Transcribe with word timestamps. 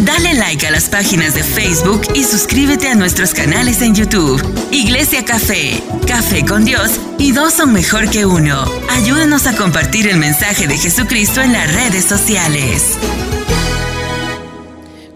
Dale 0.00 0.34
like 0.34 0.64
a 0.64 0.70
las 0.70 0.88
páginas 0.88 1.34
de 1.34 1.42
Facebook 1.42 2.02
y 2.14 2.22
suscríbete 2.22 2.86
a 2.88 2.94
nuestros 2.94 3.34
canales 3.34 3.82
en 3.82 3.96
YouTube. 3.96 4.40
Iglesia 4.70 5.24
Café, 5.24 5.82
Café 6.06 6.44
con 6.46 6.64
Dios 6.64 7.00
y 7.18 7.32
dos 7.32 7.54
son 7.54 7.72
mejor 7.72 8.08
que 8.08 8.24
uno. 8.24 8.64
Ayúdanos 8.90 9.48
a 9.48 9.56
compartir 9.56 10.06
el 10.06 10.16
mensaje 10.16 10.68
de 10.68 10.76
Jesucristo 10.76 11.42
en 11.42 11.52
las 11.52 11.74
redes 11.74 12.04
sociales. 12.04 12.96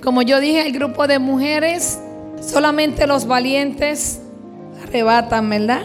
Como 0.02 0.22
yo 0.22 0.40
dije, 0.40 0.66
el 0.66 0.72
grupo 0.72 1.06
de 1.06 1.20
mujeres, 1.20 2.00
solamente 2.40 3.06
los 3.06 3.26
valientes 3.26 4.18
arrebatan, 4.82 5.48
¿verdad? 5.48 5.82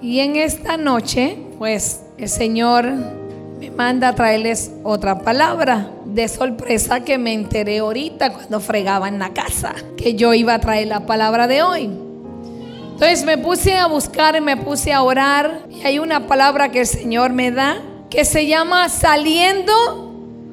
Y 0.00 0.20
en 0.20 0.36
esta 0.36 0.76
noche, 0.76 1.36
pues 1.58 2.02
el 2.16 2.28
Señor 2.28 2.92
me 3.58 3.72
manda 3.72 4.08
a 4.08 4.14
traerles 4.14 4.70
otra 4.84 5.18
palabra 5.18 5.90
de 6.12 6.28
sorpresa 6.28 7.00
que 7.00 7.18
me 7.18 7.32
enteré 7.32 7.78
ahorita 7.78 8.32
cuando 8.32 8.60
fregaba 8.60 9.08
en 9.08 9.18
la 9.18 9.32
casa, 9.32 9.74
que 9.96 10.14
yo 10.14 10.34
iba 10.34 10.54
a 10.54 10.60
traer 10.60 10.88
la 10.88 11.06
palabra 11.06 11.46
de 11.46 11.62
hoy. 11.62 11.90
Entonces 12.92 13.24
me 13.24 13.38
puse 13.38 13.76
a 13.76 13.86
buscar 13.86 14.36
y 14.36 14.40
me 14.40 14.56
puse 14.56 14.92
a 14.92 15.02
orar 15.02 15.66
y 15.70 15.86
hay 15.86 15.98
una 15.98 16.26
palabra 16.26 16.70
que 16.70 16.80
el 16.80 16.86
Señor 16.86 17.32
me 17.32 17.50
da 17.50 17.80
que 18.10 18.24
se 18.24 18.46
llama 18.46 18.88
saliendo 18.88 20.10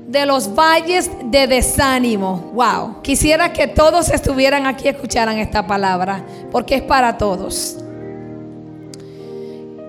de 0.07 0.25
los 0.25 0.55
valles 0.55 1.09
de 1.25 1.47
desánimo. 1.47 2.51
Wow. 2.53 3.01
Quisiera 3.01 3.51
que 3.51 3.67
todos 3.67 4.09
estuvieran 4.09 4.65
aquí 4.65 4.85
y 4.85 4.89
escucharan 4.89 5.37
esta 5.39 5.67
palabra, 5.67 6.23
porque 6.51 6.75
es 6.75 6.81
para 6.83 7.17
todos. 7.17 7.77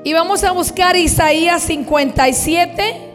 Y 0.03 0.13
vamos 0.13 0.43
a 0.43 0.53
buscar 0.53 0.97
Isaías 0.97 1.63
57 1.63 3.08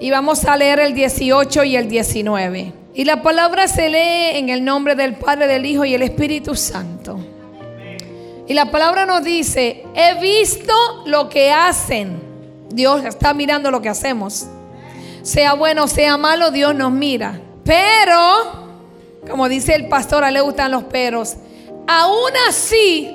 y 0.00 0.10
vamos 0.10 0.44
a 0.44 0.56
leer 0.56 0.80
el 0.80 0.94
18 0.94 1.64
y 1.64 1.76
el 1.76 1.88
19. 1.88 2.72
Y 2.94 3.04
la 3.04 3.22
palabra 3.22 3.68
se 3.68 3.88
lee 3.88 4.38
en 4.38 4.48
el 4.48 4.64
nombre 4.64 4.94
del 4.96 5.14
Padre, 5.14 5.46
del 5.46 5.64
Hijo 5.66 5.84
y 5.84 5.94
el 5.94 6.02
Espíritu 6.02 6.56
Santo. 6.56 7.20
Y 8.48 8.54
la 8.54 8.70
palabra 8.70 9.06
nos 9.06 9.22
dice, 9.22 9.84
he 9.94 10.20
visto 10.20 10.74
lo 11.06 11.28
que 11.28 11.52
hacen. 11.52 12.20
Dios 12.70 13.04
está 13.04 13.32
mirando 13.34 13.70
lo 13.70 13.80
que 13.80 13.88
hacemos 13.88 14.48
sea 15.22 15.54
bueno, 15.54 15.86
sea 15.86 16.16
malo, 16.16 16.50
Dios 16.50 16.74
nos 16.74 16.92
mira. 16.92 17.40
Pero, 17.64 18.68
como 19.28 19.48
dice 19.48 19.74
el 19.74 19.88
pastor, 19.88 20.24
a 20.24 20.30
le 20.30 20.40
gustan 20.40 20.70
los 20.70 20.84
peros, 20.84 21.36
aún 21.86 22.30
así 22.48 23.14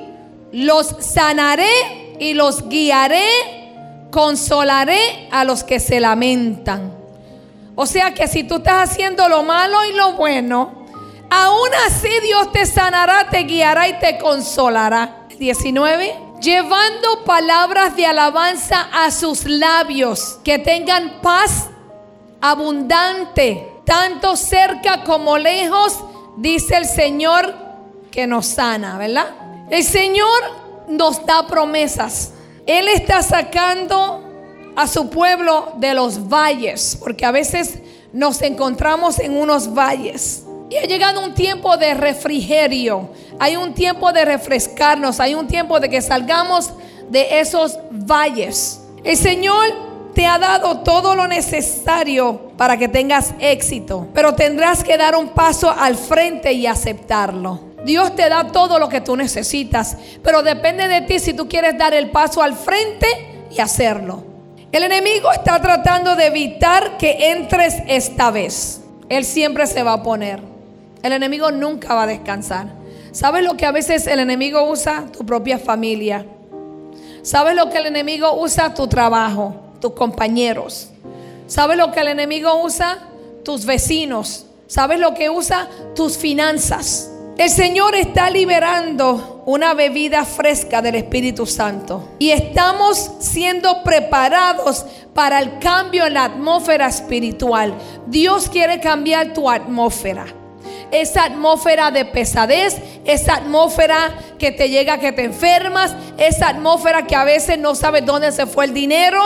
los 0.52 0.96
sanaré 1.00 2.16
y 2.20 2.34
los 2.34 2.68
guiaré, 2.70 3.65
consolaré 4.16 5.28
a 5.30 5.44
los 5.44 5.66
que 5.66 5.82
se 5.82 6.00
lamentan. 6.00 6.94
O 7.76 7.86
sea 7.86 8.14
que 8.14 8.30
si 8.30 8.46
tú 8.46 8.56
estás 8.56 8.90
haciendo 8.90 9.28
lo 9.28 9.44
malo 9.44 9.84
y 9.84 9.92
lo 9.92 10.14
bueno, 10.14 10.86
aún 11.30 11.70
así 11.86 12.08
Dios 12.24 12.50
te 12.54 12.66
sanará, 12.66 13.28
te 13.30 13.40
guiará 13.40 13.90
y 13.90 14.00
te 14.00 14.18
consolará. 14.18 15.28
19 15.38 16.16
llevando 16.40 17.26
palabras 17.26 17.98
de 17.98 18.06
alabanza 18.06 18.88
a 18.94 19.12
sus 19.12 19.44
labios, 19.44 20.40
que 20.46 20.60
tengan 20.60 21.20
paz 21.22 21.68
abundante, 22.40 23.68
tanto 23.84 24.38
cerca 24.38 25.04
como 25.04 25.38
lejos, 25.38 26.00
dice 26.38 26.78
el 26.78 26.86
Señor 26.86 27.54
que 28.12 28.28
nos 28.28 28.46
sana, 28.46 28.98
¿verdad? 28.98 29.28
El 29.70 29.84
Señor 29.84 30.40
nos 30.88 31.26
da 31.26 31.46
promesas. 31.48 32.32
Él 32.66 32.88
está 32.88 33.22
sacando 33.22 34.24
a 34.76 34.88
su 34.88 35.10
pueblo 35.10 35.74
de 35.78 35.94
los 35.94 36.28
valles, 36.28 36.98
porque 37.00 37.26
a 37.26 37.32
veces 37.32 37.80
nos 38.12 38.42
encontramos 38.42 39.20
en 39.20 39.38
unos 39.38 39.74
valles. 39.74 40.44
Y 40.70 40.78
ha 40.78 40.84
llegado 40.84 41.24
un 41.24 41.36
tiempo 41.36 41.78
de 41.78 41.94
refrigerio, 41.94 43.10
hay 43.40 43.56
un 43.56 43.74
tiempo 43.74 44.12
de 44.12 44.26
refrescarnos, 44.26 45.20
hay 45.20 45.36
un 45.36 45.48
tiempo 45.48 45.80
de 45.80 45.90
que 45.90 46.02
salgamos 46.02 46.72
de 47.10 47.40
esos 47.40 47.78
valles. 47.92 48.82
El 49.04 49.16
Señor 49.16 49.68
te 50.16 50.26
ha 50.26 50.40
dado 50.40 50.80
todo 50.80 51.14
lo 51.14 51.28
necesario 51.28 52.52
para 52.58 52.78
que 52.78 52.88
tengas 52.88 53.36
éxito, 53.40 54.08
pero 54.14 54.34
tendrás 54.34 54.84
que 54.84 54.98
dar 54.98 55.16
un 55.16 55.30
paso 55.30 55.70
al 55.70 55.96
frente 55.96 56.52
y 56.54 56.66
aceptarlo. 56.66 57.75
Dios 57.86 58.16
te 58.16 58.28
da 58.28 58.48
todo 58.52 58.80
lo 58.80 58.90
que 58.90 59.02
tú 59.02 59.16
necesitas, 59.16 59.98
pero 60.24 60.44
depende 60.44 60.88
de 60.88 61.02
ti 61.02 61.20
si 61.20 61.34
tú 61.34 61.48
quieres 61.48 61.78
dar 61.78 61.94
el 61.94 62.10
paso 62.10 62.42
al 62.42 62.56
frente 62.56 63.08
y 63.52 63.62
hacerlo. 63.62 64.24
El 64.72 64.84
enemigo 64.84 65.32
está 65.32 65.62
tratando 65.62 66.16
de 66.16 66.26
evitar 66.26 66.98
que 66.98 67.32
entres 67.32 67.76
esta 67.88 68.32
vez. 68.32 68.82
Él 69.08 69.24
siempre 69.24 69.68
se 69.68 69.84
va 69.84 69.94
a 69.94 70.04
poner. 70.04 70.42
El 71.04 71.14
enemigo 71.14 71.52
nunca 71.52 71.94
va 71.94 72.04
a 72.04 72.08
descansar. 72.08 72.68
¿Sabes 73.12 73.44
lo 73.44 73.56
que 73.56 73.66
a 73.66 73.72
veces 73.72 74.08
el 74.08 74.20
enemigo 74.20 74.70
usa? 74.70 75.06
Tu 75.16 75.26
propia 75.26 75.60
familia. 75.60 76.26
¿Sabes 77.22 77.56
lo 77.56 77.70
que 77.70 77.78
el 77.78 77.86
enemigo 77.86 78.34
usa? 78.42 78.74
Tu 78.74 78.88
trabajo 78.88 79.62
tus 79.80 79.94
compañeros. 79.94 80.90
¿Sabes 81.48 81.78
lo 81.78 81.92
que 81.92 82.00
el 82.00 82.08
enemigo 82.08 82.64
usa? 82.64 82.98
Tus 83.44 83.66
vecinos. 83.66 84.48
¿Sabes 84.68 85.00
lo 85.00 85.14
que 85.14 85.30
usa? 85.30 85.70
Tus 85.96 86.18
finanzas. 86.18 87.12
El 87.38 87.50
Señor 87.50 87.96
está 87.96 88.30
liberando 88.30 89.44
una 89.46 89.74
bebida 89.74 90.24
fresca 90.24 90.82
del 90.82 90.96
Espíritu 90.96 91.46
Santo. 91.46 92.12
Y 92.18 92.32
estamos 92.32 93.12
siendo 93.20 93.84
preparados 93.84 94.86
para 95.14 95.40
el 95.40 95.60
cambio 95.60 96.06
en 96.06 96.14
la 96.14 96.24
atmósfera 96.24 96.88
espiritual. 96.88 97.76
Dios 98.08 98.48
quiere 98.48 98.80
cambiar 98.80 99.34
tu 99.34 99.50
atmósfera. 99.50 100.26
Esa 100.92 101.26
atmósfera 101.26 101.92
de 101.92 102.06
pesadez, 102.06 102.78
esa 103.04 103.36
atmósfera 103.36 104.16
que 104.40 104.54
te 104.54 104.70
llega 104.70 105.00
que 105.00 105.12
te 105.12 105.26
enfermas, 105.26 105.94
esa 106.18 106.48
atmósfera 106.48 107.06
que 107.06 107.16
a 107.16 107.26
veces 107.26 107.60
no 107.60 107.76
sabes 107.76 108.06
dónde 108.06 108.32
se 108.32 108.46
fue 108.46 108.64
el 108.64 108.74
dinero. 108.74 109.22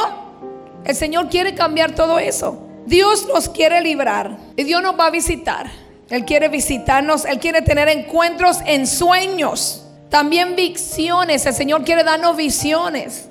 El 0.84 0.96
Señor 0.96 1.30
quiere 1.30 1.54
cambiar 1.54 1.94
todo 1.94 2.18
eso. 2.18 2.58
Dios 2.88 3.28
nos 3.32 3.50
quiere 3.50 3.82
librar 3.82 4.36
y 4.56 4.64
Dios 4.64 4.82
nos 4.82 5.00
va 5.00 5.06
a 5.06 5.12
visitar. 5.12 5.89
Él 6.10 6.26
quiere 6.26 6.50
visitarnos, 6.50 7.26
Él 7.26 7.40
quiere 7.40 7.62
tener 7.62 7.88
encuentros 7.88 8.60
en 8.66 8.88
sueños, 8.88 9.86
también 10.10 10.56
visiones. 10.56 11.46
El 11.46 11.54
Señor 11.54 11.84
quiere 11.84 12.04
darnos 12.04 12.36
visiones. 12.36 13.30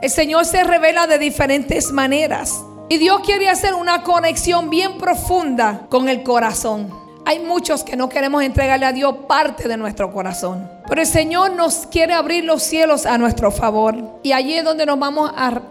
El 0.00 0.10
Señor 0.10 0.44
se 0.44 0.64
revela 0.64 1.06
de 1.06 1.18
diferentes 1.18 1.90
maneras. 1.92 2.62
Y 2.88 2.98
Dios 2.98 3.20
quiere 3.24 3.48
hacer 3.48 3.74
una 3.74 4.02
conexión 4.02 4.68
bien 4.68 4.98
profunda 4.98 5.86
con 5.88 6.08
el 6.08 6.22
corazón. 6.22 6.90
Hay 7.24 7.38
muchos 7.38 7.84
que 7.84 7.96
no 7.96 8.08
queremos 8.08 8.42
entregarle 8.42 8.84
a 8.84 8.92
Dios 8.92 9.14
parte 9.28 9.68
de 9.68 9.76
nuestro 9.76 10.12
corazón. 10.12 10.68
Pero 10.88 11.00
el 11.00 11.06
Señor 11.06 11.52
nos 11.52 11.86
quiere 11.86 12.12
abrir 12.12 12.44
los 12.44 12.62
cielos 12.62 13.06
a 13.06 13.16
nuestro 13.16 13.50
favor. 13.50 14.18
Y 14.22 14.32
allí 14.32 14.54
es 14.54 14.64
donde 14.64 14.84
nos 14.84 14.98
vamos 14.98 15.30
a 15.34 15.62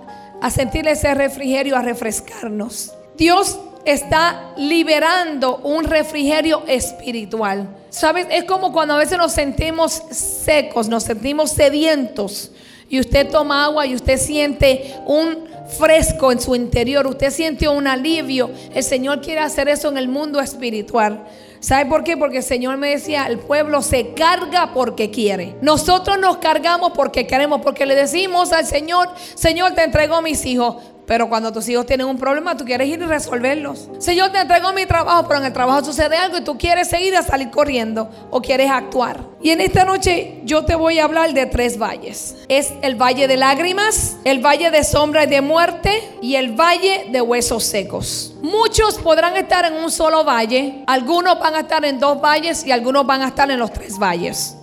a 0.41 0.49
sentir 0.49 0.87
ese 0.87 1.13
refrigerio, 1.13 1.77
a 1.77 1.83
refrescarnos. 1.83 2.93
Dios 3.15 3.59
está 3.85 4.53
liberando 4.57 5.57
un 5.57 5.83
refrigerio 5.83 6.63
espiritual. 6.67 7.67
¿Sabes? 7.89 8.27
Es 8.31 8.45
como 8.45 8.71
cuando 8.71 8.93
a 8.93 8.97
veces 8.97 9.17
nos 9.17 9.33
sentimos 9.33 9.91
secos, 10.11 10.87
nos 10.87 11.03
sentimos 11.03 11.51
sedientos. 11.51 12.51
Y 12.89 12.99
usted 12.99 13.29
toma 13.29 13.65
agua 13.65 13.85
y 13.85 13.95
usted 13.95 14.17
siente 14.17 14.95
un 15.05 15.49
fresco 15.77 16.31
en 16.31 16.39
su 16.39 16.55
interior, 16.55 17.07
usted 17.07 17.31
siente 17.31 17.67
un 17.67 17.87
alivio. 17.87 18.51
El 18.73 18.83
Señor 18.83 19.21
quiere 19.21 19.41
hacer 19.41 19.69
eso 19.69 19.89
en 19.89 19.97
el 19.97 20.07
mundo 20.07 20.39
espiritual. 20.39 21.25
¿Sabe 21.61 21.85
por 21.85 22.03
qué? 22.03 22.17
Porque 22.17 22.37
el 22.37 22.43
Señor 22.43 22.77
me 22.77 22.89
decía, 22.89 23.27
el 23.27 23.37
pueblo 23.37 23.83
se 23.83 24.13
carga 24.13 24.73
porque 24.73 25.11
quiere. 25.11 25.55
Nosotros 25.61 26.17
nos 26.17 26.37
cargamos 26.37 26.91
porque 26.95 27.27
queremos, 27.27 27.61
porque 27.61 27.85
le 27.85 27.93
decimos 27.93 28.51
al 28.51 28.65
Señor, 28.65 29.09
Señor, 29.35 29.73
te 29.73 29.83
entrego 29.83 30.21
mis 30.23 30.43
hijos. 30.45 30.77
Pero 31.05 31.27
cuando 31.27 31.51
tus 31.51 31.67
hijos 31.67 31.85
tienen 31.85 32.07
un 32.07 32.17
problema, 32.17 32.55
tú 32.55 32.63
quieres 32.63 32.87
ir 32.87 33.01
y 33.01 33.05
resolverlos. 33.05 33.89
Señor, 33.99 34.31
te 34.31 34.39
entrego 34.39 34.71
mi 34.73 34.85
trabajo, 34.85 35.27
pero 35.27 35.39
en 35.39 35.45
el 35.45 35.53
trabajo 35.53 35.83
sucede 35.83 36.15
algo 36.15 36.37
y 36.37 36.41
tú 36.41 36.57
quieres 36.57 36.89
seguir 36.89 37.15
a 37.15 37.23
salir 37.23 37.49
corriendo 37.49 38.09
o 38.29 38.41
quieres 38.41 38.69
actuar. 38.69 39.19
Y 39.41 39.49
en 39.49 39.61
esta 39.61 39.83
noche 39.83 40.41
yo 40.43 40.63
te 40.63 40.75
voy 40.75 40.99
a 40.99 41.05
hablar 41.05 41.33
de 41.33 41.45
tres 41.47 41.77
valles. 41.77 42.35
Es 42.47 42.73
el 42.81 42.95
valle 42.95 43.27
de 43.27 43.37
lágrimas, 43.37 44.17
el 44.23 44.39
valle 44.45 44.71
de 44.71 44.83
sombra 44.83 45.25
de 45.25 45.41
muerte 45.41 46.01
y 46.21 46.35
el 46.35 46.53
valle 46.53 47.07
de 47.11 47.21
huesos 47.21 47.63
secos. 47.63 48.33
Muchos 48.41 48.97
podrán 48.97 49.35
estar 49.37 49.65
en 49.65 49.73
un 49.73 49.91
solo 49.91 50.23
valle, 50.23 50.83
algunos 50.87 51.39
van 51.39 51.55
a 51.55 51.61
estar 51.61 51.83
en 51.85 51.99
dos 51.99 52.21
valles 52.21 52.65
y 52.65 52.71
algunos 52.71 53.05
van 53.05 53.21
a 53.21 53.27
estar 53.27 53.49
en 53.49 53.59
los 53.59 53.73
tres 53.73 53.97
valles. 53.97 54.55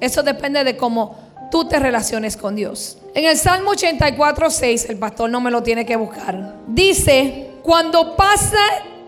Eso 0.00 0.22
depende 0.22 0.64
de 0.64 0.76
cómo 0.76 1.29
tú 1.50 1.66
te 1.66 1.78
relaciones 1.78 2.36
con 2.36 2.56
Dios. 2.56 2.98
En 3.14 3.24
el 3.24 3.36
Salmo 3.36 3.70
84, 3.70 4.50
6, 4.50 4.86
el 4.90 4.98
pastor 4.98 5.30
no 5.30 5.40
me 5.40 5.50
lo 5.50 5.62
tiene 5.62 5.84
que 5.84 5.96
buscar. 5.96 6.56
Dice, 6.68 7.50
cuando 7.62 8.16
pasa 8.16 8.58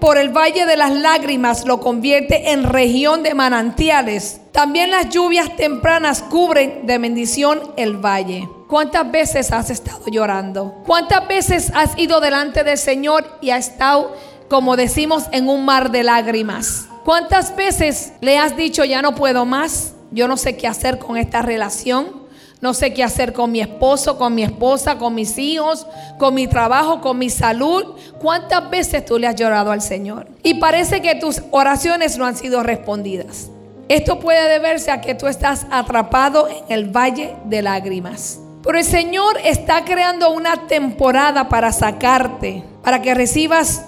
por 0.00 0.18
el 0.18 0.30
valle 0.30 0.66
de 0.66 0.76
las 0.76 0.92
lágrimas, 0.92 1.64
lo 1.64 1.78
convierte 1.78 2.50
en 2.50 2.64
región 2.64 3.22
de 3.22 3.34
manantiales. 3.34 4.40
También 4.50 4.90
las 4.90 5.10
lluvias 5.10 5.54
tempranas 5.54 6.22
cubren 6.22 6.86
de 6.88 6.98
bendición 6.98 7.60
el 7.76 7.98
valle. 8.04 8.48
¿Cuántas 8.66 9.08
veces 9.12 9.52
has 9.52 9.70
estado 9.70 10.06
llorando? 10.06 10.82
¿Cuántas 10.84 11.28
veces 11.28 11.70
has 11.74 11.96
ido 11.96 12.20
delante 12.20 12.64
del 12.64 12.78
Señor 12.78 13.38
y 13.40 13.50
has 13.50 13.68
estado, 13.68 14.16
como 14.48 14.76
decimos, 14.76 15.26
en 15.30 15.48
un 15.48 15.64
mar 15.64 15.92
de 15.92 16.02
lágrimas? 16.02 16.86
¿Cuántas 17.04 17.54
veces 17.54 18.12
le 18.20 18.38
has 18.38 18.56
dicho 18.56 18.84
ya 18.84 19.02
no 19.02 19.14
puedo 19.14 19.44
más? 19.44 19.92
Yo 20.10 20.26
no 20.26 20.36
sé 20.36 20.56
qué 20.56 20.66
hacer 20.66 20.98
con 20.98 21.16
esta 21.16 21.42
relación. 21.42 22.21
No 22.62 22.74
sé 22.74 22.94
qué 22.94 23.02
hacer 23.02 23.32
con 23.32 23.50
mi 23.50 23.60
esposo, 23.60 24.16
con 24.16 24.36
mi 24.36 24.44
esposa, 24.44 24.96
con 24.96 25.16
mis 25.16 25.36
hijos, 25.36 25.84
con 26.16 26.32
mi 26.32 26.46
trabajo, 26.46 27.00
con 27.00 27.18
mi 27.18 27.28
salud. 27.28 27.96
¿Cuántas 28.20 28.70
veces 28.70 29.04
tú 29.04 29.18
le 29.18 29.26
has 29.26 29.34
llorado 29.34 29.72
al 29.72 29.82
Señor? 29.82 30.28
Y 30.44 30.54
parece 30.54 31.02
que 31.02 31.16
tus 31.16 31.42
oraciones 31.50 32.16
no 32.18 32.24
han 32.24 32.36
sido 32.36 32.62
respondidas. 32.62 33.50
Esto 33.88 34.20
puede 34.20 34.48
deberse 34.48 34.92
a 34.92 35.00
que 35.00 35.16
tú 35.16 35.26
estás 35.26 35.66
atrapado 35.72 36.48
en 36.48 36.62
el 36.68 36.96
valle 36.96 37.34
de 37.46 37.62
lágrimas. 37.62 38.38
Pero 38.62 38.78
el 38.78 38.84
Señor 38.84 39.38
está 39.42 39.84
creando 39.84 40.30
una 40.30 40.68
temporada 40.68 41.48
para 41.48 41.72
sacarte, 41.72 42.62
para 42.84 43.02
que 43.02 43.12
recibas 43.12 43.86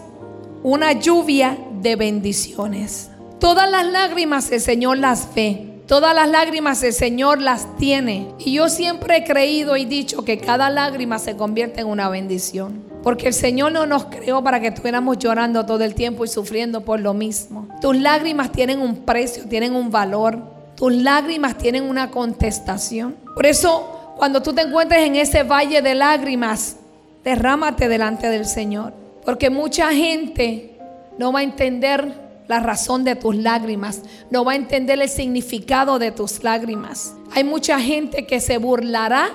una 0.64 0.94
lluvia 0.94 1.56
de 1.80 1.94
bendiciones. 1.94 3.08
Todas 3.38 3.70
las 3.70 3.86
lágrimas 3.86 4.50
el 4.50 4.60
Señor 4.60 4.98
las 4.98 5.32
ve. 5.32 5.73
Todas 5.86 6.14
las 6.14 6.30
lágrimas 6.30 6.82
el 6.82 6.94
Señor 6.94 7.42
las 7.42 7.76
tiene. 7.76 8.28
Y 8.38 8.54
yo 8.54 8.70
siempre 8.70 9.18
he 9.18 9.24
creído 9.24 9.76
y 9.76 9.84
dicho 9.84 10.24
que 10.24 10.38
cada 10.38 10.70
lágrima 10.70 11.18
se 11.18 11.36
convierte 11.36 11.82
en 11.82 11.88
una 11.88 12.08
bendición. 12.08 12.82
Porque 13.02 13.28
el 13.28 13.34
Señor 13.34 13.72
no 13.72 13.84
nos 13.84 14.06
creó 14.06 14.42
para 14.42 14.60
que 14.60 14.68
estuviéramos 14.68 15.18
llorando 15.18 15.66
todo 15.66 15.84
el 15.84 15.94
tiempo 15.94 16.24
y 16.24 16.28
sufriendo 16.28 16.80
por 16.80 17.00
lo 17.00 17.12
mismo. 17.12 17.68
Tus 17.82 17.96
lágrimas 17.96 18.50
tienen 18.50 18.80
un 18.80 19.04
precio, 19.04 19.44
tienen 19.44 19.74
un 19.74 19.90
valor. 19.90 20.38
Tus 20.74 20.90
lágrimas 20.90 21.58
tienen 21.58 21.84
una 21.84 22.10
contestación. 22.10 23.16
Por 23.34 23.44
eso, 23.44 24.14
cuando 24.16 24.42
tú 24.42 24.54
te 24.54 24.62
encuentres 24.62 25.04
en 25.06 25.16
ese 25.16 25.42
valle 25.42 25.82
de 25.82 25.94
lágrimas, 25.94 26.76
derrámate 27.24 27.88
delante 27.88 28.30
del 28.30 28.46
Señor. 28.46 28.94
Porque 29.22 29.50
mucha 29.50 29.92
gente 29.92 30.78
no 31.18 31.30
va 31.30 31.40
a 31.40 31.42
entender 31.42 32.23
la 32.46 32.60
razón 32.60 33.04
de 33.04 33.16
tus 33.16 33.36
lágrimas, 33.36 34.02
no 34.30 34.44
va 34.44 34.52
a 34.52 34.56
entender 34.56 35.00
el 35.00 35.08
significado 35.08 35.98
de 35.98 36.12
tus 36.12 36.42
lágrimas. 36.42 37.14
Hay 37.32 37.44
mucha 37.44 37.80
gente 37.80 38.26
que 38.26 38.40
se 38.40 38.58
burlará 38.58 39.30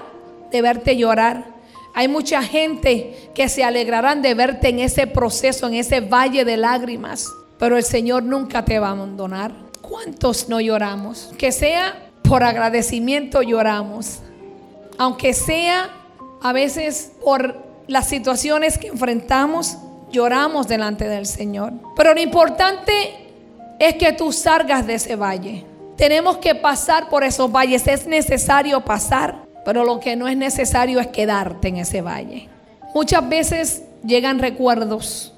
de 0.51 0.61
verte 0.61 0.95
llorar. 0.95 1.45
Hay 1.95 2.07
mucha 2.07 2.43
gente 2.43 3.31
que 3.33 3.49
se 3.49 3.63
alegrarán 3.63 4.21
de 4.21 4.33
verte 4.33 4.69
en 4.69 4.79
ese 4.79 5.07
proceso, 5.07 5.67
en 5.67 5.73
ese 5.73 6.01
valle 6.01 6.45
de 6.45 6.57
lágrimas. 6.57 7.27
Pero 7.57 7.77
el 7.77 7.83
Señor 7.83 8.23
nunca 8.23 8.63
te 8.63 8.79
va 8.79 8.89
a 8.89 8.91
abandonar. 8.91 9.53
¿Cuántos 9.81 10.47
no 10.49 10.61
lloramos? 10.61 11.31
Que 11.37 11.51
sea 11.51 12.09
por 12.23 12.43
agradecimiento 12.43 13.41
lloramos. 13.41 14.19
Aunque 14.97 15.33
sea 15.33 15.89
a 16.41 16.53
veces 16.53 17.11
por 17.23 17.57
las 17.87 18.07
situaciones 18.07 18.77
que 18.77 18.87
enfrentamos, 18.87 19.77
lloramos 20.11 20.67
delante 20.67 21.07
del 21.07 21.25
Señor. 21.25 21.73
Pero 21.95 22.13
lo 22.13 22.21
importante 22.21 22.91
es 23.79 23.95
que 23.95 24.13
tú 24.13 24.31
salgas 24.31 24.85
de 24.85 24.95
ese 24.95 25.15
valle. 25.15 25.65
Tenemos 25.95 26.37
que 26.37 26.55
pasar 26.55 27.09
por 27.09 27.23
esos 27.23 27.51
valles. 27.51 27.87
Es 27.87 28.07
necesario 28.07 28.81
pasar, 28.81 29.43
pero 29.65 29.83
lo 29.83 29.99
que 29.99 30.15
no 30.15 30.27
es 30.27 30.37
necesario 30.37 30.99
es 30.99 31.07
quedarte 31.07 31.69
en 31.69 31.77
ese 31.77 32.01
valle. 32.01 32.49
Muchas 32.93 33.27
veces 33.27 33.83
llegan 34.05 34.39
recuerdos 34.39 35.33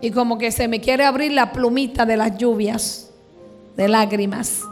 y 0.00 0.10
como 0.10 0.38
que 0.38 0.52
se 0.52 0.68
me 0.68 0.80
quiere 0.80 1.04
abrir 1.04 1.32
la 1.32 1.52
plumita 1.52 2.06
de 2.06 2.16
las 2.16 2.38
lluvias, 2.38 3.10
de 3.76 3.88
lágrimas. 3.88 4.62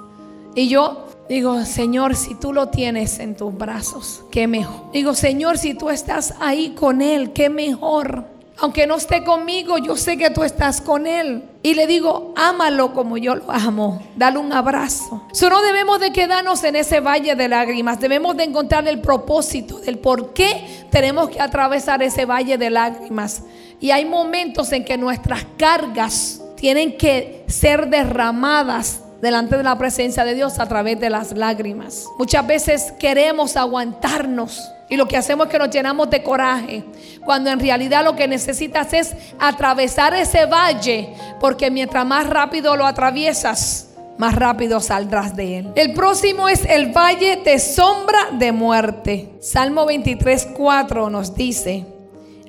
Y 0.55 0.69
yo 0.69 1.07
digo, 1.29 1.65
Señor, 1.65 2.17
si 2.17 2.35
tú 2.35 2.53
lo 2.53 2.69
tienes 2.69 3.19
en 3.19 3.37
tus 3.37 3.57
brazos, 3.57 4.23
qué 4.31 4.47
mejor. 4.47 4.91
Digo, 4.93 5.15
Señor, 5.15 5.59
si 5.59 5.75
tú 5.75 5.91
estás 5.91 6.35
ahí 6.41 6.71
con 6.71 7.03
Él, 7.03 7.33
qué 7.33 7.51
mejor. 7.51 8.36
Aunque 8.59 8.87
no 8.87 8.97
esté 8.97 9.23
conmigo, 9.23 9.77
yo 9.77 9.97
sé 9.97 10.17
que 10.17 10.31
tú 10.31 10.43
estás 10.43 10.81
con 10.81 11.07
Él. 11.07 11.45
Y 11.63 11.75
le 11.75 11.87
digo, 11.87 12.33
ámalo 12.37 12.95
como 12.95 13.19
yo 13.19 13.35
lo 13.35 13.51
amo. 13.51 14.03
Dale 14.17 14.39
un 14.39 14.53
abrazo. 14.53 15.25
Solo 15.33 15.61
debemos 15.61 16.01
de 16.01 16.13
quedarnos 16.13 16.65
en 16.65 16.77
ese 16.77 17.01
valle 17.01 17.35
de 17.35 17.49
lágrimas. 17.49 18.01
Debemos 18.01 18.37
de 18.37 18.45
encontrar 18.45 18.89
el 18.89 19.01
propósito 19.01 19.79
del 19.81 19.99
por 19.99 20.33
qué 20.33 20.87
tenemos 20.91 21.29
que 21.29 21.41
atravesar 21.41 22.03
ese 22.03 22.25
valle 22.25 22.57
de 22.57 22.71
lágrimas. 22.71 23.43
Y 23.79 23.91
hay 23.91 24.07
momentos 24.07 24.73
en 24.73 24.85
que 24.85 24.97
nuestras 24.97 25.45
cargas 25.59 26.41
tienen 26.57 26.97
que 26.97 27.45
ser 27.49 27.91
derramadas 27.91 29.03
delante 29.21 29.57
de 29.57 29.63
la 29.63 29.77
presencia 29.77 30.25
de 30.25 30.35
Dios 30.35 30.59
a 30.59 30.67
través 30.67 30.99
de 30.99 31.11
las 31.11 31.33
lágrimas. 31.33 32.07
Muchas 32.19 32.47
veces 32.47 32.93
queremos 32.99 33.57
aguantarnos 33.57 34.71
y 34.89 34.97
lo 34.97 35.09
que 35.09 35.17
hacemos 35.17 35.47
es 35.47 35.53
que 35.53 35.59
nos 35.59 35.71
llenamos 35.71 36.09
de 36.11 36.23
coraje, 36.23 36.85
cuando 37.25 37.51
en 37.51 37.59
realidad 37.59 38.05
lo 38.05 38.15
que 38.15 38.29
necesitas 38.29 38.93
es 38.93 39.15
atravesar 39.39 40.15
ese 40.15 40.47
valle, 40.47 41.13
porque 41.41 41.71
mientras 41.71 42.07
más 42.07 42.29
rápido 42.29 42.77
lo 42.77 42.87
atraviesas, 42.87 43.95
más 44.17 44.35
rápido 44.35 44.81
saldrás 44.81 45.35
de 45.35 45.59
él. 45.59 45.73
El 45.75 45.93
próximo 45.93 46.49
es 46.49 46.65
el 46.65 46.93
valle 46.93 47.37
de 47.45 47.59
sombra 47.59 48.31
de 48.33 48.53
muerte. 48.53 49.29
Salmo 49.41 49.87
23, 49.87 50.49
4 50.57 51.11
nos 51.11 51.35
dice, 51.35 51.85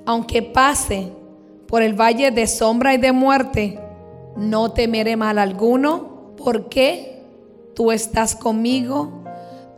aunque 0.06 0.42
pase 0.44 1.12
por 1.68 1.82
el 1.82 2.00
valle 2.00 2.32
de 2.32 2.48
sombra 2.48 2.94
y 2.94 2.98
de 2.98 3.12
muerte, 3.12 3.80
no 4.38 4.72
temeré 4.72 5.18
mal 5.18 5.40
alguno, 5.40 6.36
porque 6.38 7.24
tú 7.76 7.92
estás 7.92 8.36
conmigo 8.36 9.27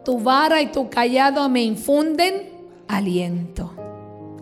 tu 0.10 0.18
vara 0.18 0.60
y 0.60 0.72
tu 0.72 0.90
callado 0.90 1.48
me 1.50 1.62
infunden 1.62 2.50
aliento. 2.88 3.72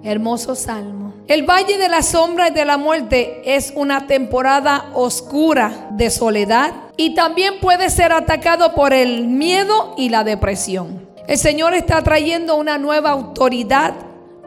Hermoso 0.01 0.55
salmo. 0.55 1.11
El 1.27 1.43
valle 1.43 1.77
de 1.77 1.89
la 1.89 2.03
sombra 2.03 2.47
y 2.47 2.51
de 2.51 2.63
la 2.63 2.77
muerte 2.77 3.41
es 3.43 3.73
una 3.75 4.07
temporada 4.07 4.85
oscura 4.93 5.89
de 5.91 6.09
soledad 6.09 6.71
y 6.95 7.15
también 7.15 7.59
puede 7.59 7.89
ser 7.89 8.13
atacado 8.13 8.75
por 8.75 8.93
el 8.93 9.27
miedo 9.27 9.93
y 9.97 10.07
la 10.07 10.23
depresión. 10.23 11.05
El 11.27 11.37
Señor 11.37 11.73
está 11.73 12.01
trayendo 12.01 12.55
una 12.55 12.77
nueva 12.77 13.09
autoridad 13.09 13.93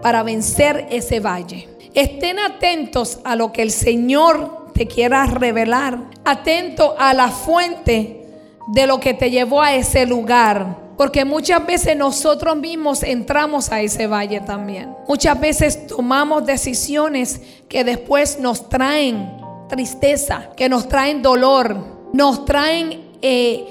para 0.01 0.23
vencer 0.23 0.87
ese 0.89 1.21
valle. 1.21 1.69
Estén 1.93 2.39
atentos 2.39 3.19
a 3.25 3.37
lo 3.37 3.53
que 3.53 3.61
el 3.61 3.73
Señor 3.73 4.73
te 4.73 4.87
quiera 4.87 5.27
revelar. 5.27 5.99
Atento 6.25 6.95
a 6.99 7.13
la 7.13 7.29
fuente 7.29 8.25
de 8.69 8.87
lo 8.87 9.01
que 9.01 9.13
te 9.13 9.31
llevó 9.31 9.61
a 9.61 9.75
ese 9.75 10.07
lugar 10.07 10.89
porque 11.01 11.25
muchas 11.25 11.65
veces 11.65 11.97
nosotros 11.97 12.59
mismos 12.59 13.03
entramos 13.03 13.73
a 13.73 13.81
ese 13.81 14.07
valle 14.07 14.43
también. 14.43 14.95
Muchas 15.09 15.41
veces 15.41 15.87
tomamos 15.87 16.45
decisiones 16.45 17.41
que 17.71 17.85
después 17.85 18.39
nos 18.39 18.69
traen 18.69 19.33
tristeza, 19.67 20.51
que 20.59 20.69
nos 20.69 20.89
traen 20.89 21.23
dolor, 21.23 21.75
nos 22.13 22.45
traen 22.45 23.13
eh, 23.23 23.67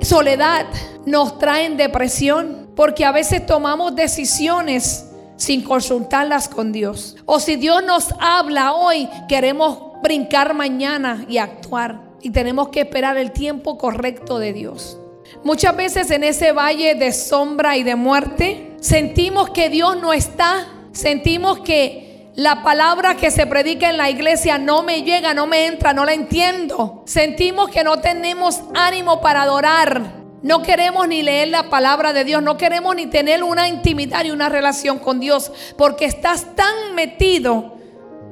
soledad, 0.00 0.64
nos 1.04 1.38
traen 1.38 1.76
depresión. 1.76 2.70
Porque 2.74 3.04
a 3.04 3.12
veces 3.12 3.44
tomamos 3.44 3.94
decisiones 3.94 5.04
sin 5.36 5.62
consultarlas 5.62 6.48
con 6.48 6.72
Dios. 6.72 7.14
O 7.26 7.40
si 7.40 7.56
Dios 7.56 7.84
nos 7.84 8.08
habla 8.18 8.72
hoy, 8.72 9.06
queremos 9.28 10.00
brincar 10.02 10.54
mañana 10.54 11.26
y 11.28 11.36
actuar. 11.36 12.00
Y 12.22 12.30
tenemos 12.30 12.70
que 12.70 12.80
esperar 12.80 13.18
el 13.18 13.32
tiempo 13.32 13.76
correcto 13.76 14.38
de 14.38 14.54
Dios. 14.54 14.96
Muchas 15.42 15.74
veces 15.74 16.10
en 16.10 16.22
ese 16.22 16.52
valle 16.52 16.94
de 16.94 17.12
sombra 17.12 17.76
y 17.76 17.82
de 17.82 17.96
muerte 17.96 18.76
sentimos 18.80 19.50
que 19.50 19.70
Dios 19.70 20.00
no 20.00 20.12
está, 20.12 20.66
sentimos 20.92 21.60
que 21.60 22.30
la 22.34 22.62
palabra 22.62 23.16
que 23.16 23.30
se 23.30 23.46
predica 23.46 23.88
en 23.88 23.96
la 23.96 24.10
iglesia 24.10 24.58
no 24.58 24.82
me 24.82 25.02
llega, 25.02 25.32
no 25.32 25.46
me 25.46 25.66
entra, 25.66 25.92
no 25.92 26.04
la 26.04 26.12
entiendo. 26.12 27.02
Sentimos 27.06 27.70
que 27.70 27.82
no 27.82 28.00
tenemos 28.00 28.60
ánimo 28.74 29.20
para 29.20 29.42
adorar. 29.42 30.20
No 30.42 30.62
queremos 30.62 31.08
ni 31.08 31.22
leer 31.22 31.48
la 31.48 31.68
palabra 31.68 32.12
de 32.12 32.24
Dios, 32.24 32.42
no 32.42 32.56
queremos 32.56 32.94
ni 32.94 33.06
tener 33.06 33.42
una 33.42 33.68
intimidad 33.68 34.24
y 34.24 34.30
una 34.30 34.48
relación 34.48 34.98
con 34.98 35.20
Dios, 35.20 35.52
porque 35.76 36.06
estás 36.06 36.54
tan 36.54 36.94
metido 36.94 37.76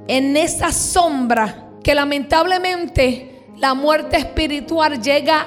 en 0.06 0.36
esa 0.36 0.72
sombra 0.72 1.68
que 1.82 1.94
lamentablemente 1.94 3.44
la 3.56 3.74
muerte 3.74 4.16
espiritual 4.16 5.02
llega 5.02 5.46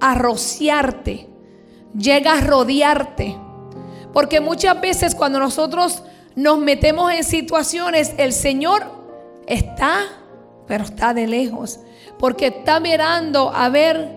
a 0.00 0.14
rociarte, 0.14 1.28
llega 1.96 2.34
a 2.34 2.40
rodearte. 2.40 3.36
Porque 4.12 4.40
muchas 4.40 4.80
veces 4.80 5.14
cuando 5.14 5.38
nosotros 5.38 6.02
nos 6.34 6.58
metemos 6.58 7.12
en 7.12 7.24
situaciones, 7.24 8.14
el 8.16 8.32
Señor 8.32 8.84
está, 9.46 10.00
pero 10.66 10.84
está 10.84 11.14
de 11.14 11.26
lejos. 11.26 11.80
Porque 12.18 12.48
está 12.48 12.80
mirando 12.80 13.50
a 13.54 13.68
ver 13.68 14.16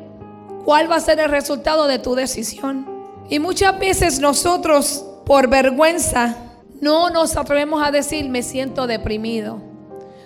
cuál 0.65 0.89
va 0.89 0.95
a 0.97 1.01
ser 1.01 1.19
el 1.19 1.29
resultado 1.29 1.87
de 1.87 1.99
tu 1.99 2.15
decisión. 2.15 2.87
Y 3.29 3.39
muchas 3.39 3.79
veces 3.79 4.19
nosotros, 4.19 5.05
por 5.25 5.49
vergüenza, 5.49 6.35
no 6.81 7.09
nos 7.09 7.37
atrevemos 7.37 7.81
a 7.81 7.91
decir 7.91 8.27
me 8.27 8.43
siento 8.43 8.87
deprimido. 8.87 9.61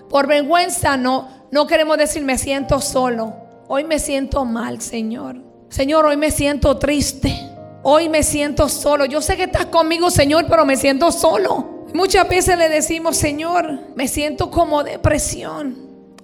Por 0.09 0.27
vergüenza 0.27 0.97
no, 0.97 1.27
no 1.51 1.67
queremos 1.67 1.97
decir 1.97 2.23
me 2.23 2.37
siento 2.37 2.79
solo. 2.81 3.33
Hoy 3.67 3.83
me 3.83 3.99
siento 3.99 4.45
mal, 4.45 4.81
Señor. 4.81 5.44
Señor, 5.75 6.05
hoy 6.05 6.15
me 6.15 6.31
siento 6.31 6.77
triste. 6.77 7.37
Hoy 7.83 8.07
me 8.07 8.23
siento 8.23 8.69
solo. 8.69 9.03
Yo 9.03 9.21
sé 9.21 9.35
que 9.35 9.43
estás 9.43 9.65
conmigo, 9.65 10.09
Señor, 10.09 10.45
pero 10.49 10.65
me 10.65 10.77
siento 10.77 11.11
solo. 11.11 11.83
Muchas 11.93 12.29
veces 12.29 12.57
le 12.57 12.69
decimos, 12.69 13.17
Señor, 13.17 13.81
me 13.93 14.07
siento 14.07 14.49
como 14.49 14.85
depresión. 14.85 15.75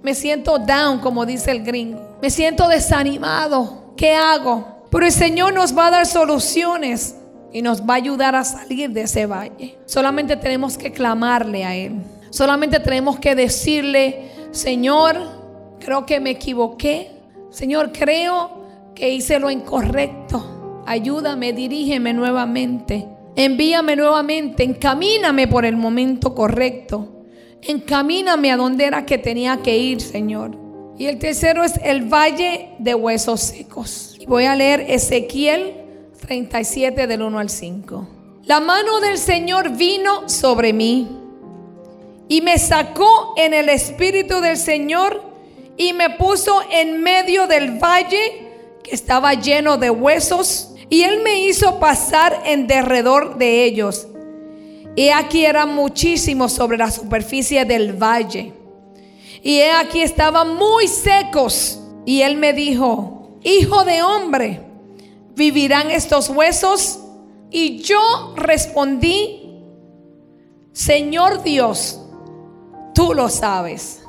Me 0.01 0.15
siento 0.15 0.58
down, 0.58 1.00
como 1.00 1.25
dice 1.25 1.51
el 1.51 1.65
gringo. 1.65 2.17
Me 2.22 2.29
siento 2.29 2.70
desanimado. 2.70 3.93
¿Qué 3.98 4.13
hago? 4.13 4.88
Pero 4.89 5.05
el 5.05 5.12
Señor 5.12 5.53
nos 5.53 5.77
va 5.77 5.88
a 5.88 5.91
dar 5.91 6.05
soluciones 6.05 7.17
y 7.51 7.62
nos 7.62 7.81
va 7.81 7.96
a 7.96 7.98
ayudar 7.98 8.38
a 8.38 8.46
salir 8.46 8.91
de 8.91 9.01
ese 9.01 9.25
valle. 9.25 9.77
Solamente 9.86 10.38
tenemos 10.38 10.77
que 10.77 10.93
clamarle 10.93 11.65
a 11.65 11.75
Él. 11.75 12.01
Solamente 12.29 12.79
tenemos 12.79 13.20
que 13.20 13.36
decirle, 13.36 14.31
Señor, 14.51 15.17
creo 15.81 16.05
que 16.05 16.22
me 16.22 16.29
equivoqué. 16.29 17.12
Señor, 17.50 17.91
creo 17.91 18.61
que 18.95 19.10
hice 19.10 19.39
lo 19.39 19.50
incorrecto. 19.50 20.83
Ayúdame, 20.86 21.53
dirígeme 21.53 22.13
nuevamente. 22.13 23.07
Envíame 23.36 23.95
nuevamente, 23.95 24.63
encamíname 24.63 25.48
por 25.48 25.65
el 25.65 25.77
momento 25.77 26.36
correcto. 26.36 27.24
Encamíname 27.62 28.51
a 28.51 28.57
donde 28.57 28.86
era 28.86 29.05
que 29.05 29.17
tenía 29.17 29.57
que 29.57 29.77
ir, 29.77 30.01
Señor. 30.01 30.57
Y 30.98 31.05
el 31.05 31.17
tercero 31.17 31.63
es 31.63 31.74
el 31.83 32.12
valle 32.12 32.69
de 32.79 32.93
huesos 32.95 33.41
secos. 33.41 34.19
Voy 34.27 34.45
a 34.45 34.55
leer 34.55 34.86
Ezequiel 34.88 35.74
37 36.19 37.07
del 37.07 37.21
1 37.21 37.39
al 37.39 37.50
5. 37.50 38.07
La 38.45 38.60
mano 38.60 39.00
del 39.00 39.17
Señor 39.17 39.69
vino 39.75 40.27
sobre 40.27 40.74
mí 40.74 41.07
y 42.27 42.41
me 42.41 42.57
sacó 42.57 43.33
en 43.38 43.53
el 43.53 43.69
espíritu 43.69 44.41
del 44.41 44.57
Señor 44.57 45.24
y 45.77 45.93
me 45.93 46.12
puso 46.12 46.62
en 46.71 47.01
medio 47.01 47.48
del 47.48 47.77
valle 47.77 48.50
que 48.84 48.96
estaba 48.96 49.34
lleno 49.34 49.78
de 49.78 49.90
huesos 49.90 50.72
y 50.90 51.04
él 51.04 51.22
me 51.24 51.46
hizo 51.46 51.80
pasar 51.80 52.42
en 52.46 52.68
derredor 52.68 53.38
de 53.38 53.64
ellos. 53.64 54.08
Y 54.96 55.10
aquí 55.10 55.46
eran 55.46 55.74
muchísimos 55.74 56.52
sobre 56.52 56.78
la 56.78 56.92
superficie 56.92 57.64
del 57.64 57.94
valle. 57.94 58.54
Y 59.42 59.62
aquí 59.62 60.02
estaban 60.02 60.56
muy 60.56 60.88
secos. 60.88 61.80
Y 62.06 62.22
él 62.22 62.36
me 62.36 62.52
dijo, 62.52 63.40
hijo 63.44 63.84
de 63.86 64.04
hombre, 64.04 64.60
¿vivirán 65.36 65.90
estos 65.92 66.30
huesos? 66.30 67.00
Y 67.50 67.80
yo 67.80 68.34
respondí, 68.36 69.42
Señor 70.74 71.44
Dios, 71.44 72.02
tú 72.94 73.14
lo 73.14 73.30
sabes. 73.30 74.04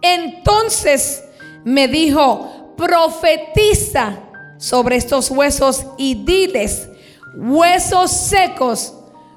Entonces 0.00 1.24
me 1.64 1.88
dijo, 1.88 2.48
profetiza 2.78 4.20
sobre 4.56 4.96
estos 4.96 5.30
huesos 5.30 5.84
y 5.98 6.24
diles, 6.24 6.88
huesos 7.34 8.10
secos, 8.10 8.94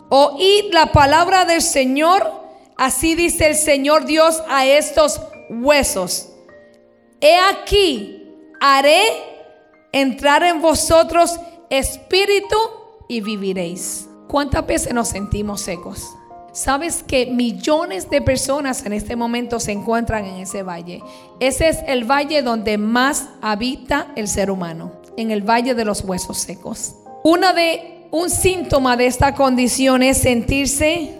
oíd 0.10 0.72
la 0.72 0.92
palabra 0.94 1.44
del 1.44 1.62
Señor. 1.62 2.32
Así 2.78 3.16
dice 3.16 3.48
el 3.48 3.56
Señor 3.56 4.06
Dios 4.06 4.42
a 4.48 4.66
estos 4.66 5.20
huesos. 5.50 6.30
He 7.20 7.38
aquí, 7.38 8.24
haré 8.60 9.04
entrar 9.92 10.44
en 10.44 10.62
vosotros 10.62 11.40
espíritu 11.70 12.58
y 13.10 13.22
viviréis. 13.22 14.08
¿Cuántas 14.28 14.66
veces 14.66 14.94
nos 14.94 15.10
sentimos 15.10 15.62
secos? 15.62 16.08
Sabes 16.54 17.04
que 17.04 17.28
millones 17.28 18.10
de 18.10 18.22
personas 18.22 18.86
en 18.86 18.94
este 18.94 19.16
momento 19.16 19.60
se 19.60 19.72
encuentran 19.72 20.26
en 20.26 20.36
ese 20.42 20.64
valle. 20.64 21.02
Ese 21.40 21.70
es 21.70 21.80
el 21.88 22.04
valle 22.04 22.42
donde 22.42 22.78
más 22.78 23.30
habita 23.42 24.08
el 24.16 24.28
ser 24.28 24.52
humano 24.52 25.02
en 25.18 25.32
el 25.32 25.42
valle 25.42 25.76
de 25.76 25.86
los 25.86 26.04
huesos 26.04 26.38
secos. 26.38 26.96
Una 27.24 27.54
de 27.54 28.08
un 28.12 28.30
síntoma 28.30 28.98
de 28.98 29.06
esta 29.06 29.34
condición 29.34 30.04
es 30.04 30.18
sentirse 30.18 31.16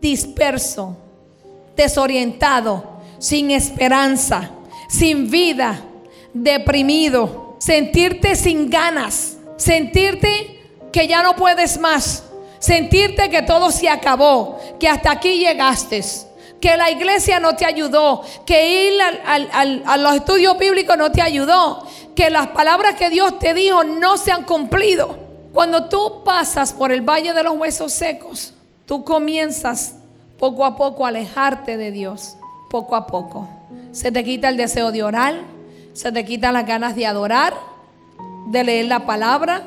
disperso, 0.00 0.96
desorientado, 1.74 3.00
sin 3.18 3.50
esperanza, 3.50 4.50
sin 4.88 5.30
vida, 5.30 5.80
deprimido, 6.34 7.56
sentirte 7.58 8.36
sin 8.36 8.68
ganas, 8.68 9.38
sentirte 9.56 10.60
que 10.92 11.08
ya 11.08 11.22
no 11.22 11.34
puedes 11.36 11.80
más, 11.80 12.24
sentirte 12.58 13.30
que 13.30 13.42
todo 13.42 13.70
se 13.70 13.88
acabó, 13.88 14.58
que 14.78 14.88
hasta 14.88 15.10
aquí 15.10 15.38
llegaste 15.38 16.02
que 16.60 16.76
la 16.76 16.90
iglesia 16.90 17.38
no 17.38 17.54
te 17.54 17.64
ayudó, 17.64 18.22
que 18.44 18.88
ir 18.88 19.00
a 19.02 19.96
los 19.98 20.14
estudios 20.14 20.58
bíblicos 20.58 20.96
no 20.96 21.12
te 21.12 21.22
ayudó, 21.22 21.86
que 22.14 22.30
las 22.30 22.48
palabras 22.48 22.94
que 22.94 23.10
Dios 23.10 23.38
te 23.38 23.54
dijo 23.54 23.84
no 23.84 24.16
se 24.16 24.32
han 24.32 24.44
cumplido. 24.44 25.16
Cuando 25.52 25.88
tú 25.88 26.22
pasas 26.24 26.72
por 26.72 26.92
el 26.92 27.02
valle 27.02 27.32
de 27.32 27.42
los 27.42 27.56
huesos 27.56 27.92
secos, 27.92 28.54
tú 28.84 29.04
comienzas 29.04 29.96
poco 30.38 30.64
a 30.64 30.76
poco 30.76 31.04
a 31.04 31.08
alejarte 31.08 31.76
de 31.76 31.90
Dios, 31.90 32.36
poco 32.70 32.96
a 32.96 33.06
poco. 33.06 33.48
Se 33.92 34.10
te 34.10 34.24
quita 34.24 34.48
el 34.48 34.56
deseo 34.56 34.92
de 34.92 35.02
orar, 35.02 35.34
se 35.92 36.12
te 36.12 36.24
quitan 36.24 36.54
las 36.54 36.66
ganas 36.66 36.94
de 36.94 37.06
adorar, 37.06 37.54
de 38.48 38.64
leer 38.64 38.86
la 38.86 39.06
palabra. 39.06 39.62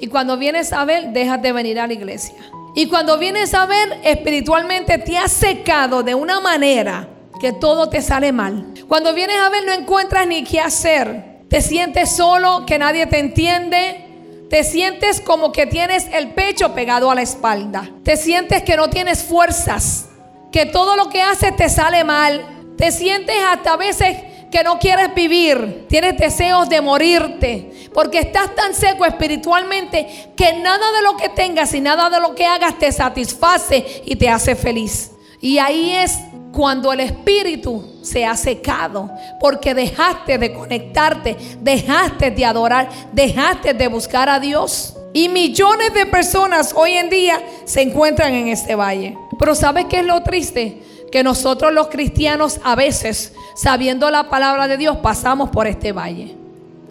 Y 0.00 0.08
cuando 0.08 0.36
vienes 0.36 0.72
a 0.72 0.84
ver, 0.84 1.08
déjate 1.08 1.48
de 1.48 1.52
venir 1.52 1.80
a 1.80 1.86
la 1.86 1.92
iglesia. 1.92 2.34
Y 2.74 2.86
cuando 2.86 3.18
vienes 3.18 3.54
a 3.54 3.66
ver, 3.66 4.00
espiritualmente 4.04 4.98
te 4.98 5.18
has 5.18 5.32
secado 5.32 6.02
de 6.02 6.14
una 6.14 6.40
manera 6.40 7.08
que 7.40 7.52
todo 7.52 7.88
te 7.88 8.02
sale 8.02 8.32
mal. 8.32 8.74
Cuando 8.86 9.12
vienes 9.14 9.36
a 9.40 9.48
ver, 9.48 9.64
no 9.64 9.72
encuentras 9.72 10.26
ni 10.26 10.44
qué 10.44 10.60
hacer. 10.60 11.38
Te 11.48 11.60
sientes 11.60 12.10
solo, 12.10 12.64
que 12.66 12.78
nadie 12.78 13.06
te 13.06 13.18
entiende. 13.18 14.04
Te 14.50 14.64
sientes 14.64 15.20
como 15.20 15.52
que 15.52 15.66
tienes 15.66 16.06
el 16.12 16.28
pecho 16.34 16.74
pegado 16.74 17.10
a 17.10 17.14
la 17.14 17.22
espalda. 17.22 17.88
Te 18.02 18.16
sientes 18.16 18.62
que 18.62 18.76
no 18.76 18.88
tienes 18.90 19.22
fuerzas. 19.22 20.08
Que 20.52 20.66
todo 20.66 20.96
lo 20.96 21.08
que 21.08 21.20
haces 21.22 21.56
te 21.56 21.68
sale 21.68 22.04
mal. 22.04 22.44
Te 22.76 22.92
sientes 22.92 23.36
hasta 23.50 23.72
a 23.72 23.76
veces 23.76 24.16
que 24.50 24.62
no 24.62 24.78
quieres 24.78 25.14
vivir, 25.14 25.86
tienes 25.88 26.16
deseos 26.16 26.68
de 26.68 26.80
morirte, 26.80 27.88
porque 27.92 28.20
estás 28.20 28.54
tan 28.54 28.74
seco 28.74 29.04
espiritualmente 29.04 30.32
que 30.36 30.52
nada 30.54 30.92
de 30.92 31.02
lo 31.02 31.16
que 31.16 31.28
tengas 31.28 31.74
y 31.74 31.80
nada 31.80 32.10
de 32.10 32.20
lo 32.20 32.34
que 32.34 32.46
hagas 32.46 32.78
te 32.78 32.90
satisface 32.92 34.02
y 34.04 34.16
te 34.16 34.28
hace 34.28 34.54
feliz. 34.54 35.12
Y 35.40 35.58
ahí 35.58 35.92
es 35.92 36.18
cuando 36.52 36.92
el 36.92 37.00
espíritu 37.00 38.00
se 38.02 38.24
ha 38.24 38.36
secado, 38.36 39.10
porque 39.40 39.74
dejaste 39.74 40.38
de 40.38 40.52
conectarte, 40.52 41.36
dejaste 41.60 42.30
de 42.30 42.44
adorar, 42.44 42.88
dejaste 43.12 43.74
de 43.74 43.88
buscar 43.88 44.28
a 44.28 44.40
Dios. 44.40 44.94
Y 45.12 45.28
millones 45.28 45.94
de 45.94 46.06
personas 46.06 46.72
hoy 46.74 46.92
en 46.92 47.08
día 47.08 47.40
se 47.64 47.82
encuentran 47.82 48.34
en 48.34 48.48
este 48.48 48.74
valle. 48.74 49.16
Pero 49.38 49.54
¿sabes 49.54 49.86
qué 49.86 50.00
es 50.00 50.06
lo 50.06 50.22
triste? 50.22 50.82
Que 51.10 51.22
nosotros 51.22 51.72
los 51.72 51.88
cristianos 51.88 52.60
a 52.64 52.74
veces 52.74 53.32
sabiendo 53.56 54.10
la 54.10 54.30
palabra 54.30 54.68
de 54.68 54.76
Dios, 54.76 54.98
pasamos 54.98 55.50
por 55.50 55.66
este 55.66 55.92
valle. 55.92 56.36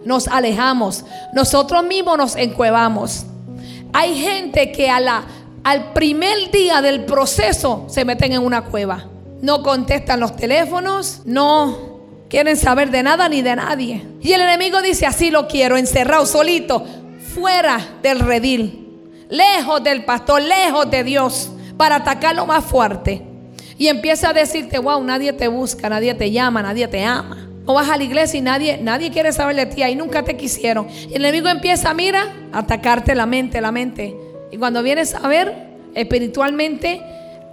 Nos 0.05 0.27
alejamos. 0.27 1.05
Nosotros 1.33 1.83
mismos 1.83 2.17
nos 2.17 2.35
encuevamos. 2.35 3.25
Hay 3.93 4.19
gente 4.19 4.71
que 4.71 4.89
a 4.89 5.25
al 5.63 5.91
primer 5.91 6.49
día 6.49 6.81
del 6.81 7.03
proceso 7.03 7.85
se 7.89 8.05
meten 8.05 8.31
en 8.31 8.41
una 8.41 8.63
cueva. 8.63 9.05
No 9.41 9.63
contestan 9.63 10.21
los 10.21 10.35
teléfonos, 10.35 11.21
no 11.25 11.97
quieren 12.29 12.55
saber 12.57 12.89
de 12.89 13.03
nada 13.03 13.27
ni 13.27 13.41
de 13.41 13.55
nadie. 13.55 14.07
Y 14.21 14.31
el 14.31 14.41
enemigo 14.41 14.81
dice, 14.81 15.05
así 15.05 15.29
lo 15.29 15.47
quiero, 15.47 15.75
encerrado, 15.75 16.25
solito, 16.25 16.85
fuera 17.35 17.79
del 18.01 18.19
redil, 18.19 18.87
lejos 19.29 19.83
del 19.83 20.05
pastor, 20.05 20.41
lejos 20.41 20.89
de 20.89 21.03
Dios, 21.03 21.49
para 21.75 21.97
atacarlo 21.97 22.45
más 22.45 22.63
fuerte. 22.63 23.26
Y 23.77 23.87
empieza 23.87 24.29
a 24.29 24.33
decirte, 24.33 24.79
wow, 24.79 25.03
nadie 25.03 25.33
te 25.33 25.47
busca, 25.47 25.89
nadie 25.89 26.13
te 26.13 26.31
llama, 26.31 26.61
nadie 26.61 26.87
te 26.87 27.03
ama. 27.03 27.47
No 27.65 27.73
vas 27.73 27.89
a 27.89 27.97
la 27.97 28.03
iglesia 28.03 28.39
y 28.39 28.41
nadie, 28.41 28.77
nadie 28.81 29.11
quiere 29.11 29.31
saber 29.33 29.55
de 29.55 29.65
ti, 29.65 29.83
ahí 29.83 29.95
nunca 29.95 30.23
te 30.23 30.37
quisieron. 30.37 30.87
Y 30.89 31.13
el 31.13 31.25
enemigo 31.25 31.49
empieza, 31.49 31.93
mira, 31.93 32.33
a 32.51 32.59
atacarte 32.59 33.13
la 33.13 33.25
mente, 33.25 33.61
la 33.61 33.71
mente. 33.71 34.15
Y 34.51 34.57
cuando 34.57 34.81
vienes 34.81 35.13
a 35.13 35.27
ver, 35.27 35.67
espiritualmente, 35.93 37.01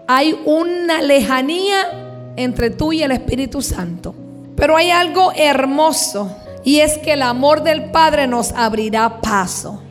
hay 0.06 0.38
una 0.44 1.02
lejanía 1.02 2.32
entre 2.36 2.70
tú 2.70 2.92
y 2.92 3.02
el 3.02 3.10
Espíritu 3.10 3.60
Santo. 3.60 4.14
Pero 4.56 4.76
hay 4.76 4.90
algo 4.90 5.32
hermoso 5.34 6.34
y 6.64 6.80
es 6.80 6.98
que 6.98 7.14
el 7.14 7.22
amor 7.22 7.62
del 7.62 7.90
Padre 7.90 8.26
nos 8.26 8.52
abrirá 8.52 9.20
paso 9.20 9.82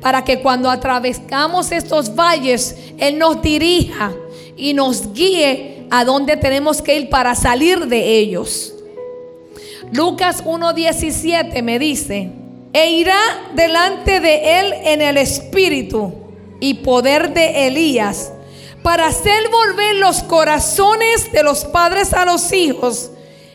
para 0.00 0.22
que 0.22 0.40
cuando 0.40 0.68
atravesamos 0.68 1.72
estos 1.72 2.14
valles, 2.14 2.76
Él 2.98 3.18
nos 3.18 3.40
dirija 3.40 4.12
y 4.56 4.74
nos 4.74 5.12
guíe 5.12 5.86
a 5.90 6.04
dónde 6.04 6.36
tenemos 6.36 6.82
que 6.82 6.96
ir 6.96 7.10
para 7.10 7.34
salir 7.34 7.86
de 7.86 8.18
ellos. 8.18 8.74
Lucas 9.92 10.44
1.17 10.44 11.62
me 11.62 11.78
dice, 11.78 12.30
e 12.72 12.90
irá 12.90 13.20
delante 13.54 14.20
de 14.20 14.60
él 14.60 14.74
en 14.84 15.02
el 15.02 15.16
espíritu 15.16 16.12
y 16.60 16.74
poder 16.74 17.32
de 17.32 17.66
Elías 17.66 18.32
para 18.82 19.06
hacer 19.06 19.48
volver 19.50 19.96
los 19.96 20.22
corazones 20.22 21.30
de 21.32 21.42
los 21.42 21.64
padres 21.64 22.12
a 22.12 22.24
los 22.24 22.52
hijos 22.52 23.10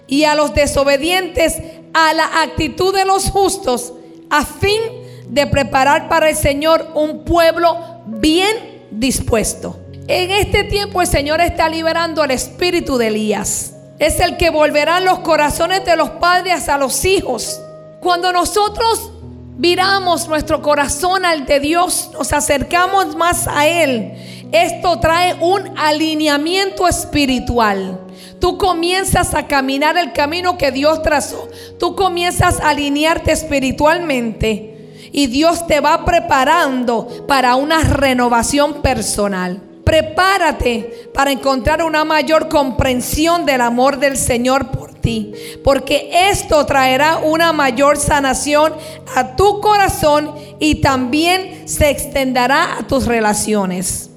y 0.08 0.24
a 0.24 0.36
los 0.36 0.54
desobedientes 0.54 1.58
a 1.94 2.14
la 2.14 2.42
actitud 2.44 2.94
de 2.94 3.06
los 3.06 3.30
justos, 3.30 3.94
a 4.30 4.46
fin 4.46 4.80
de 5.28 5.48
preparar 5.48 6.10
para 6.10 6.30
el 6.30 6.36
Señor 6.36 6.88
un 6.96 7.24
pueblo 7.26 7.78
bien 8.06 8.86
dispuesto. 8.92 9.79
En 10.12 10.32
este 10.32 10.64
tiempo 10.64 11.04
el 11.04 11.08
Señor 11.08 11.40
está 11.40 11.70
liberando 11.70 12.24
el 12.24 12.32
espíritu 12.32 12.98
de 12.98 13.10
Elías. 13.10 13.76
es 14.00 14.20
el 14.20 14.38
que 14.38 14.50
volverá 14.50 15.00
los 15.02 15.20
corazones 15.20 15.86
de 15.86 15.96
los 15.96 16.10
padres 16.10 16.68
a 16.68 16.80
los 16.80 17.06
hijos. 17.06 17.62
Cuando 18.00 18.34
nosotros 18.34 19.12
viramos 19.58 20.28
nuestro 20.28 20.64
corazón 20.64 21.26
al 21.26 21.46
de 21.46 21.60
Dios, 21.60 22.10
nos 22.14 22.34
acercamos 22.34 23.16
más 23.16 23.48
a 23.48 23.68
Él, 23.68 24.14
esto 24.52 25.00
trae 25.00 25.36
un 25.42 25.78
alineamiento 25.78 26.88
espiritual. 26.88 28.00
Tú 28.40 28.58
comienzas 28.58 29.36
a 29.36 29.46
caminar 29.46 29.96
el 29.96 30.12
camino 30.12 30.58
que 30.58 30.72
Dios 30.72 31.04
trazó. 31.04 31.48
Tú 31.78 31.96
comienzas 31.96 32.60
a 32.62 32.70
alinearte 32.70 33.32
espiritualmente 33.32 35.10
y 35.12 35.28
Dios 35.28 35.68
te 35.68 35.82
va 35.82 36.04
preparando 36.04 37.28
para 37.28 37.56
una 37.56 37.84
renovación 37.84 38.82
personal. 38.82 39.69
Prepárate 39.90 41.10
para 41.16 41.32
encontrar 41.32 41.82
una 41.82 42.06
mayor 42.06 42.48
comprensión 42.48 43.48
del 43.48 43.60
amor 43.60 43.98
del 43.98 44.18
Señor 44.18 44.70
por 44.70 44.94
ti, 44.94 45.34
porque 45.64 46.12
esto 46.30 46.64
traerá 46.68 47.18
una 47.18 47.54
mayor 47.54 47.98
sanación 47.98 48.76
a 49.16 49.36
tu 49.36 49.60
corazón 49.62 50.36
y 50.60 50.76
también 50.76 51.68
se 51.68 51.90
extenderá 51.90 52.78
a 52.78 52.86
tus 52.86 53.08
relaciones. 53.08 54.12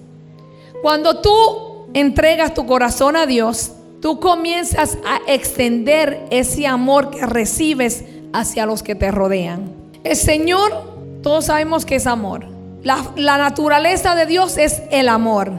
Cuando 0.83 1.23
tú 1.23 1.87
entregas 1.95 2.53
tu 2.53 2.67
corazón 2.67 3.17
a 3.17 3.25
Dios, 3.25 3.73
tú 4.03 4.21
comienzas 4.21 4.99
a 5.07 5.23
extender 5.27 6.27
ese 6.29 6.67
amor 6.67 7.09
que 7.09 7.25
recibes 7.25 8.05
hacia 8.35 8.67
los 8.67 8.83
que 8.83 8.95
te 8.95 9.11
rodean. 9.11 9.73
El 10.05 10.17
Señor, 10.17 11.21
todos 11.23 11.47
sabemos 11.47 11.87
que 11.87 11.95
es 11.95 12.07
amor. 12.07 12.52
La, 12.83 13.39
naturaleza 13.39 14.15
de 14.15 14.27
Dios 14.27 14.59
es 14.59 14.83
el 14.91 15.09
amor. 15.09 15.53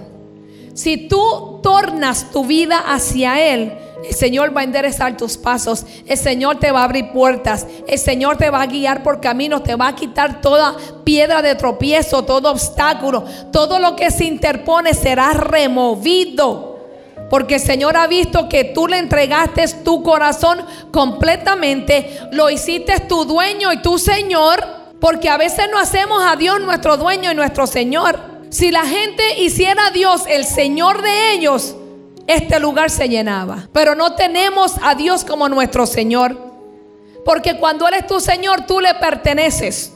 Si 0.73 1.07
tú 1.07 1.59
tornas 1.63 2.31
tu 2.31 2.45
vida 2.45 2.79
hacia 2.79 3.53
Él, 3.53 3.73
el 4.03 4.13
Señor 4.13 4.55
va 4.55 4.61
a 4.61 4.63
enderezar 4.65 5.15
tus 5.15 5.37
pasos. 5.37 5.85
El 6.05 6.17
Señor 6.17 6.59
te 6.59 6.71
va 6.71 6.81
a 6.81 6.83
abrir 6.83 7.11
puertas. 7.11 7.65
El 7.87 7.97
Señor 7.97 8.35
te 8.37 8.49
va 8.49 8.63
a 8.63 8.65
guiar 8.65 9.03
por 9.03 9.21
caminos. 9.21 9.63
Te 9.63 9.75
va 9.75 9.87
a 9.87 9.95
quitar 9.95 10.41
toda 10.41 10.75
piedra 11.05 11.41
de 11.41 11.55
tropiezo, 11.55 12.23
todo 12.23 12.51
obstáculo. 12.51 13.23
Todo 13.53 13.79
lo 13.79 13.95
que 13.95 14.11
se 14.11 14.25
interpone 14.25 14.93
será 14.93 15.31
removido. 15.31 16.73
Porque 17.29 17.55
el 17.55 17.61
Señor 17.61 17.95
ha 17.95 18.07
visto 18.07 18.49
que 18.49 18.65
tú 18.65 18.87
le 18.87 18.97
entregaste 18.97 19.65
tu 19.85 20.03
corazón 20.03 20.59
completamente. 20.91 22.19
Lo 22.31 22.49
hiciste 22.49 22.99
tu 23.01 23.23
dueño 23.23 23.71
y 23.71 23.81
tu 23.81 23.97
Señor. 23.97 24.82
Porque 25.03 25.27
a 25.27 25.35
veces 25.35 25.65
no 25.69 25.79
hacemos 25.79 26.23
a 26.23 26.37
Dios 26.37 26.61
nuestro 26.61 26.95
dueño 26.95 27.29
y 27.29 27.35
nuestro 27.35 27.67
Señor. 27.67 28.21
Si 28.49 28.71
la 28.71 28.85
gente 28.85 29.41
hiciera 29.41 29.87
a 29.87 29.91
Dios 29.91 30.23
el 30.29 30.45
Señor 30.45 31.01
de 31.01 31.33
ellos, 31.33 31.75
este 32.25 32.57
lugar 32.57 32.89
se 32.89 33.09
llenaba. 33.09 33.67
Pero 33.73 33.95
no 33.95 34.15
tenemos 34.15 34.75
a 34.81 34.95
Dios 34.95 35.25
como 35.25 35.49
nuestro 35.49 35.85
Señor. 35.87 36.37
Porque 37.25 37.57
cuando 37.57 37.85
Él 37.85 37.95
es 37.95 38.07
tu 38.07 38.21
Señor, 38.21 38.65
tú 38.65 38.79
le 38.79 38.93
perteneces. 38.93 39.91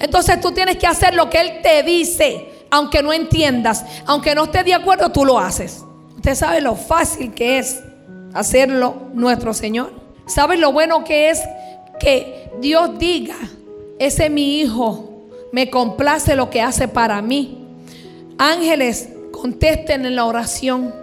Entonces 0.00 0.40
tú 0.40 0.50
tienes 0.50 0.78
que 0.78 0.88
hacer 0.88 1.14
lo 1.14 1.30
que 1.30 1.40
Él 1.40 1.62
te 1.62 1.84
dice. 1.84 2.66
Aunque 2.72 3.04
no 3.04 3.12
entiendas, 3.12 3.84
aunque 4.04 4.34
no 4.34 4.46
estés 4.46 4.64
de 4.64 4.74
acuerdo, 4.74 5.12
tú 5.12 5.24
lo 5.24 5.38
haces. 5.38 5.84
Usted 6.16 6.34
sabe 6.34 6.60
lo 6.60 6.74
fácil 6.74 7.34
que 7.34 7.60
es 7.60 7.78
hacerlo 8.34 9.10
nuestro 9.14 9.54
Señor. 9.54 9.92
¿Sabe 10.26 10.56
lo 10.56 10.72
bueno 10.72 11.04
que 11.04 11.30
es 11.30 11.38
que 12.00 12.50
Dios 12.60 12.98
diga 12.98 13.36
ese 14.00 14.24
es 14.24 14.30
mi 14.30 14.60
hijo, 14.60 15.28
me 15.52 15.68
complace 15.68 16.34
lo 16.34 16.48
que 16.48 16.62
hace 16.62 16.88
para 16.88 17.20
mí. 17.20 17.58
Ángeles, 18.38 19.10
contesten 19.30 20.06
en 20.06 20.16
la 20.16 20.24
oración. 20.24 20.94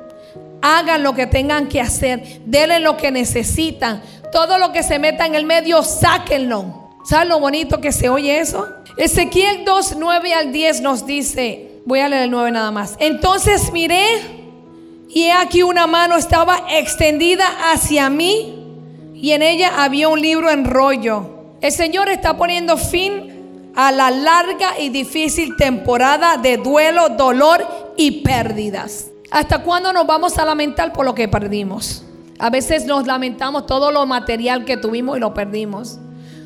Hagan 0.64 1.04
lo 1.04 1.14
que 1.14 1.28
tengan 1.28 1.68
que 1.68 1.80
hacer. 1.80 2.42
Denle 2.46 2.80
lo 2.80 2.98
que 2.98 3.12
necesitan. 3.12 4.02
Todo 4.32 4.58
lo 4.58 4.72
que 4.72 4.82
se 4.82 4.98
meta 4.98 5.28
en 5.28 5.36
el 5.36 5.46
medio, 5.46 5.84
sáquenlo. 5.84 6.90
¿Saben 7.06 7.30
lo 7.30 7.40
bonito 7.40 7.80
que 7.80 7.92
se 7.92 8.10
oye 8.10 8.40
eso? 8.40 8.68
Ezequiel 8.98 9.64
2, 9.64 9.98
9 10.00 10.34
al 10.34 10.52
10 10.52 10.82
nos 10.82 11.06
dice, 11.06 11.74
voy 11.86 12.00
a 12.00 12.10
leer 12.10 12.24
el 12.24 12.32
9 12.32 12.52
nada 12.52 12.72
más. 12.72 12.96
Entonces 12.98 13.72
miré 13.72 14.08
y 15.08 15.30
aquí 15.30 15.62
una 15.62 15.86
mano 15.86 16.18
estaba 16.18 16.64
extendida 16.72 17.46
hacia 17.72 18.10
mí 18.10 18.56
y 19.14 19.34
en 19.34 19.44
ella 19.44 19.84
había 19.84 20.10
un 20.10 20.20
libro 20.20 20.50
en 20.50 20.66
rollo 20.66 21.37
el 21.62 21.72
Señor 21.72 22.10
está 22.10 22.38
poniendo 22.38 22.78
fin 22.78 23.72
a 23.76 23.92
la 23.92 24.12
larga 24.12 24.80
y 24.80 24.90
difícil 24.90 25.56
temporada 25.56 26.38
de 26.38 26.58
duelo, 26.58 27.10
dolor 27.10 27.66
y 27.96 28.22
pérdidas. 28.22 29.08
¿Hasta 29.30 29.64
cuándo 29.64 29.92
nos 29.94 30.08
vamos 30.08 30.38
a 30.38 30.46
lamentar 30.46 30.94
por 30.94 31.06
lo 31.06 31.14
que 31.14 31.28
perdimos? 31.28 32.04
A 32.40 32.50
veces 32.50 32.86
nos 32.86 33.08
lamentamos 33.08 33.66
todo 33.66 33.92
lo 33.92 34.06
material 34.06 34.66
que 34.66 34.78
tuvimos 34.78 35.18
y 35.18 35.20
lo 35.20 35.34
perdimos. 35.34 36.00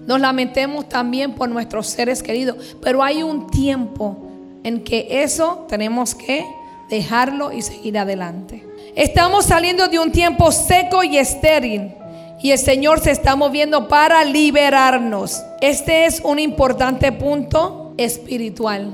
Nos 0.07 0.19
lamentemos 0.19 0.89
también 0.89 1.35
por 1.35 1.49
nuestros 1.49 1.87
seres 1.87 2.23
queridos. 2.23 2.75
Pero 2.81 3.03
hay 3.03 3.23
un 3.23 3.47
tiempo 3.47 4.17
en 4.63 4.83
que 4.83 5.23
eso 5.23 5.65
tenemos 5.67 6.15
que 6.15 6.45
dejarlo 6.89 7.51
y 7.51 7.61
seguir 7.61 7.97
adelante. 7.97 8.65
Estamos 8.95 9.45
saliendo 9.45 9.87
de 9.87 9.99
un 9.99 10.11
tiempo 10.11 10.51
seco 10.51 11.03
y 11.03 11.17
estéril 11.17 11.93
y 12.41 12.51
el 12.51 12.57
Señor 12.57 12.99
se 12.99 13.11
está 13.11 13.35
moviendo 13.35 13.87
para 13.87 14.23
liberarnos. 14.25 15.43
Este 15.61 16.05
es 16.05 16.21
un 16.21 16.39
importante 16.39 17.11
punto 17.11 17.93
espiritual. 17.97 18.93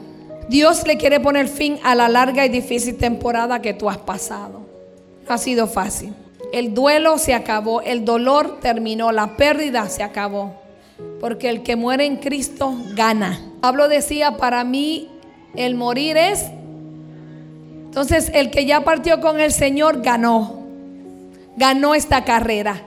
Dios 0.50 0.86
le 0.86 0.98
quiere 0.98 1.20
poner 1.20 1.48
fin 1.48 1.80
a 1.84 1.96
la 1.96 2.10
larga 2.10 2.46
y 2.46 2.50
difícil 2.50 2.98
temporada 2.98 3.62
que 3.62 3.74
tú 3.74 3.90
has 3.90 3.98
pasado. 3.98 4.66
No 5.28 5.34
ha 5.34 5.38
sido 5.38 5.68
fácil. 5.68 6.14
El 6.52 6.74
duelo 6.74 7.18
se 7.18 7.34
acabó, 7.34 7.82
el 7.82 8.06
dolor 8.06 8.60
terminó, 8.60 9.12
la 9.12 9.38
pérdida 9.38 9.88
se 9.90 10.04
acabó. 10.04 10.56
Porque 11.20 11.50
el 11.50 11.64
que 11.64 11.76
muere 11.76 12.06
en 12.06 12.18
Cristo 12.18 12.76
gana. 12.96 13.40
Pablo 13.62 13.88
decía, 13.88 14.38
para 14.38 14.64
mí 14.64 15.10
el 15.56 15.76
morir 15.76 16.18
es... 16.18 16.46
Entonces 17.86 18.30
el 18.34 18.52
que 18.52 18.66
ya 18.66 18.82
partió 18.82 19.22
con 19.22 19.40
el 19.40 19.52
Señor 19.52 20.02
ganó. 20.02 20.66
Ganó 21.56 21.96
esta 21.96 22.24
carrera 22.24 22.84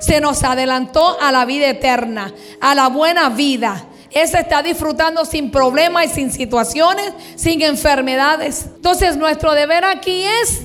se 0.00 0.20
nos 0.20 0.42
adelantó 0.42 1.18
a 1.20 1.32
la 1.32 1.44
vida 1.44 1.68
eterna, 1.68 2.32
a 2.60 2.74
la 2.74 2.88
buena 2.88 3.28
vida. 3.30 3.84
Ese 4.10 4.38
está 4.40 4.62
disfrutando 4.62 5.24
sin 5.24 5.50
problemas 5.50 6.06
y 6.06 6.08
sin 6.08 6.30
situaciones, 6.30 7.12
sin 7.34 7.62
enfermedades. 7.62 8.66
Entonces 8.76 9.16
nuestro 9.16 9.52
deber 9.54 9.84
aquí 9.84 10.24
es 10.42 10.62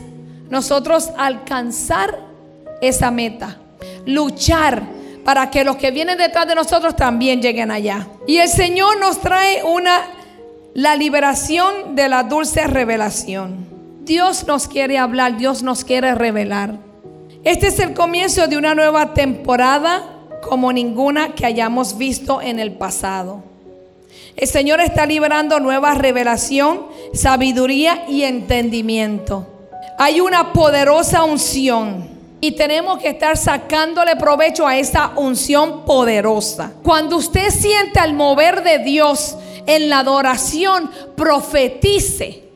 nosotros 0.49 1.09
alcanzar 1.17 2.19
esa 2.81 3.11
meta, 3.11 3.57
luchar 4.05 4.83
para 5.23 5.49
que 5.49 5.63
los 5.63 5.77
que 5.77 5.91
vienen 5.91 6.17
detrás 6.17 6.47
de 6.47 6.55
nosotros 6.55 6.95
también 6.95 7.41
lleguen 7.41 7.71
allá. 7.71 8.07
Y 8.27 8.37
el 8.37 8.49
Señor 8.49 8.99
nos 8.99 9.19
trae 9.19 9.63
una 9.63 10.01
la 10.73 10.95
liberación 10.95 11.95
de 11.95 12.07
la 12.07 12.23
dulce 12.23 12.65
revelación. 12.67 13.67
Dios 14.03 14.47
nos 14.47 14.67
quiere 14.67 14.97
hablar, 14.97 15.37
Dios 15.37 15.61
nos 15.63 15.83
quiere 15.83 16.15
revelar. 16.15 16.88
Este 17.43 17.67
es 17.67 17.79
el 17.79 17.93
comienzo 17.93 18.47
de 18.47 18.57
una 18.57 18.75
nueva 18.75 19.13
temporada 19.13 20.03
como 20.41 20.73
ninguna 20.73 21.35
que 21.35 21.45
hayamos 21.45 21.97
visto 21.97 22.41
en 22.41 22.59
el 22.59 22.73
pasado. 22.73 23.43
El 24.35 24.47
Señor 24.47 24.81
está 24.81 25.05
liberando 25.05 25.59
nueva 25.61 25.93
revelación, 25.93 26.87
sabiduría 27.13 28.03
y 28.09 28.23
entendimiento. 28.23 29.47
Hay 29.97 30.19
una 30.19 30.51
poderosa 30.51 31.23
unción 31.23 32.09
y 32.41 32.51
tenemos 32.51 32.99
que 32.99 33.09
estar 33.09 33.37
sacándole 33.37 34.17
provecho 34.17 34.67
a 34.67 34.77
esa 34.77 35.11
unción 35.15 35.85
poderosa. 35.85 36.73
Cuando 36.83 37.15
usted 37.17 37.51
sienta 37.51 38.03
el 38.03 38.13
mover 38.13 38.63
de 38.63 38.79
Dios 38.79 39.37
en 39.65 39.89
la 39.89 39.99
adoración, 39.99 40.91
profetice 41.15 42.48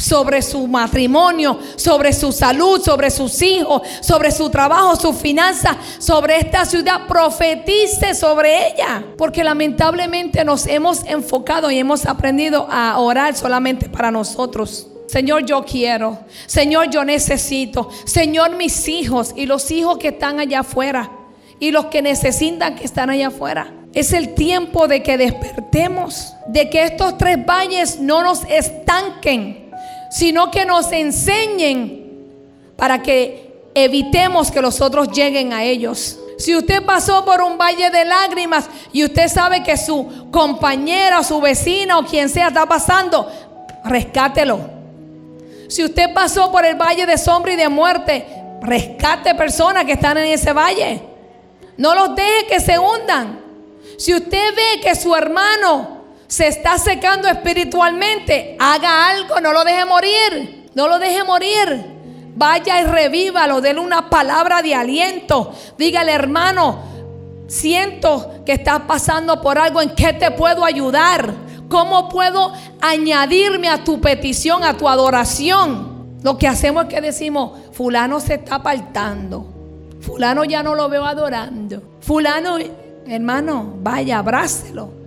sobre 0.00 0.42
su 0.42 0.66
matrimonio, 0.66 1.58
sobre 1.76 2.12
su 2.12 2.32
salud, 2.32 2.80
sobre 2.80 3.10
sus 3.10 3.40
hijos, 3.42 3.82
sobre 4.00 4.32
su 4.32 4.48
trabajo, 4.50 4.96
su 4.96 5.12
finanza, 5.12 5.76
sobre 5.98 6.38
esta 6.38 6.64
ciudad. 6.64 7.06
Profetice 7.06 8.14
sobre 8.14 8.68
ella. 8.68 9.04
Porque 9.16 9.44
lamentablemente 9.44 10.44
nos 10.44 10.66
hemos 10.66 11.04
enfocado 11.04 11.70
y 11.70 11.78
hemos 11.78 12.06
aprendido 12.06 12.66
a 12.70 12.98
orar 12.98 13.36
solamente 13.36 13.88
para 13.88 14.10
nosotros. 14.10 14.86
Señor, 15.06 15.44
yo 15.44 15.64
quiero. 15.64 16.20
Señor, 16.46 16.88
yo 16.90 17.04
necesito. 17.04 17.90
Señor, 18.04 18.56
mis 18.56 18.88
hijos 18.88 19.32
y 19.36 19.46
los 19.46 19.70
hijos 19.70 19.98
que 19.98 20.08
están 20.08 20.40
allá 20.40 20.60
afuera 20.60 21.10
y 21.58 21.72
los 21.72 21.86
que 21.86 22.00
necesitan 22.00 22.74
que 22.76 22.84
están 22.84 23.10
allá 23.10 23.28
afuera. 23.28 23.74
Es 23.92 24.12
el 24.12 24.34
tiempo 24.34 24.86
de 24.86 25.02
que 25.02 25.18
despertemos, 25.18 26.34
de 26.46 26.70
que 26.70 26.84
estos 26.84 27.18
tres 27.18 27.44
valles 27.44 27.98
no 27.98 28.22
nos 28.22 28.44
estanquen, 28.44 29.59
sino 30.10 30.50
que 30.50 30.64
nos 30.64 30.90
enseñen 30.92 32.28
para 32.76 33.02
que 33.02 33.70
evitemos 33.74 34.50
que 34.50 34.60
los 34.60 34.80
otros 34.80 35.10
lleguen 35.12 35.52
a 35.52 35.62
ellos. 35.64 36.18
Si 36.38 36.54
usted 36.54 36.84
pasó 36.84 37.24
por 37.24 37.42
un 37.42 37.58
valle 37.58 37.90
de 37.90 38.04
lágrimas 38.04 38.68
y 38.92 39.04
usted 39.04 39.28
sabe 39.28 39.62
que 39.62 39.76
su 39.76 40.28
compañera, 40.30 41.22
su 41.22 41.40
vecina 41.40 41.98
o 41.98 42.04
quien 42.04 42.28
sea 42.28 42.48
está 42.48 42.66
pasando, 42.66 43.30
rescátelo. 43.84 44.58
Si 45.68 45.84
usted 45.84 46.12
pasó 46.12 46.50
por 46.50 46.64
el 46.64 46.74
valle 46.74 47.06
de 47.06 47.16
sombra 47.16 47.52
y 47.52 47.56
de 47.56 47.68
muerte, 47.68 48.40
Rescate 48.60 49.34
personas 49.34 49.84
que 49.84 49.92
están 49.92 50.18
en 50.18 50.26
ese 50.26 50.52
valle. 50.52 51.00
No 51.76 51.94
los 51.94 52.14
deje 52.14 52.46
que 52.48 52.60
se 52.60 52.78
hundan. 52.78 53.40
Si 53.96 54.12
usted 54.12 54.54
ve 54.54 54.80
que 54.82 54.94
su 54.94 55.14
hermano 55.14 55.99
se 56.30 56.46
está 56.46 56.78
secando 56.78 57.26
espiritualmente, 57.26 58.54
haga 58.60 59.08
algo, 59.08 59.40
no 59.40 59.52
lo 59.52 59.64
deje 59.64 59.84
morir. 59.84 60.70
No 60.76 60.86
lo 60.86 61.00
deje 61.00 61.24
morir. 61.24 61.84
Vaya 62.36 62.80
y 62.80 62.84
revívalo, 62.84 63.60
déle 63.60 63.80
una 63.80 64.08
palabra 64.08 64.62
de 64.62 64.72
aliento. 64.72 65.52
Dígale, 65.76 66.12
hermano, 66.12 66.82
siento 67.48 68.44
que 68.46 68.52
estás 68.52 68.82
pasando 68.82 69.42
por 69.42 69.58
algo, 69.58 69.82
¿en 69.82 69.92
qué 69.96 70.12
te 70.12 70.30
puedo 70.30 70.64
ayudar? 70.64 71.34
¿Cómo 71.68 72.08
puedo 72.08 72.52
añadirme 72.80 73.68
a 73.68 73.82
tu 73.82 74.00
petición, 74.00 74.62
a 74.62 74.76
tu 74.76 74.88
adoración? 74.88 76.20
Lo 76.22 76.38
que 76.38 76.46
hacemos 76.46 76.84
es 76.84 76.90
que 76.90 77.00
decimos, 77.00 77.58
fulano 77.72 78.20
se 78.20 78.34
está 78.34 78.54
apartando. 78.54 79.48
Fulano 80.00 80.44
ya 80.44 80.62
no 80.62 80.76
lo 80.76 80.88
veo 80.88 81.04
adorando. 81.04 81.82
Fulano, 82.00 82.56
hermano, 83.08 83.74
vaya, 83.82 84.20
abrácelo. 84.20 84.99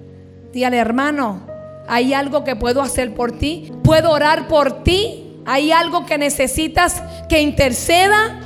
Dígale, 0.53 0.77
hermano, 0.77 1.41
hay 1.87 2.13
algo 2.13 2.43
que 2.43 2.55
puedo 2.55 2.83
hacer 2.83 3.15
por 3.15 3.31
ti. 3.31 3.71
Puedo 3.83 4.11
orar 4.11 4.47
por 4.47 4.83
ti. 4.83 5.41
Hay 5.47 5.71
algo 5.71 6.05
que 6.05 6.19
necesitas 6.19 7.01
que 7.27 7.41
interceda. 7.41 8.39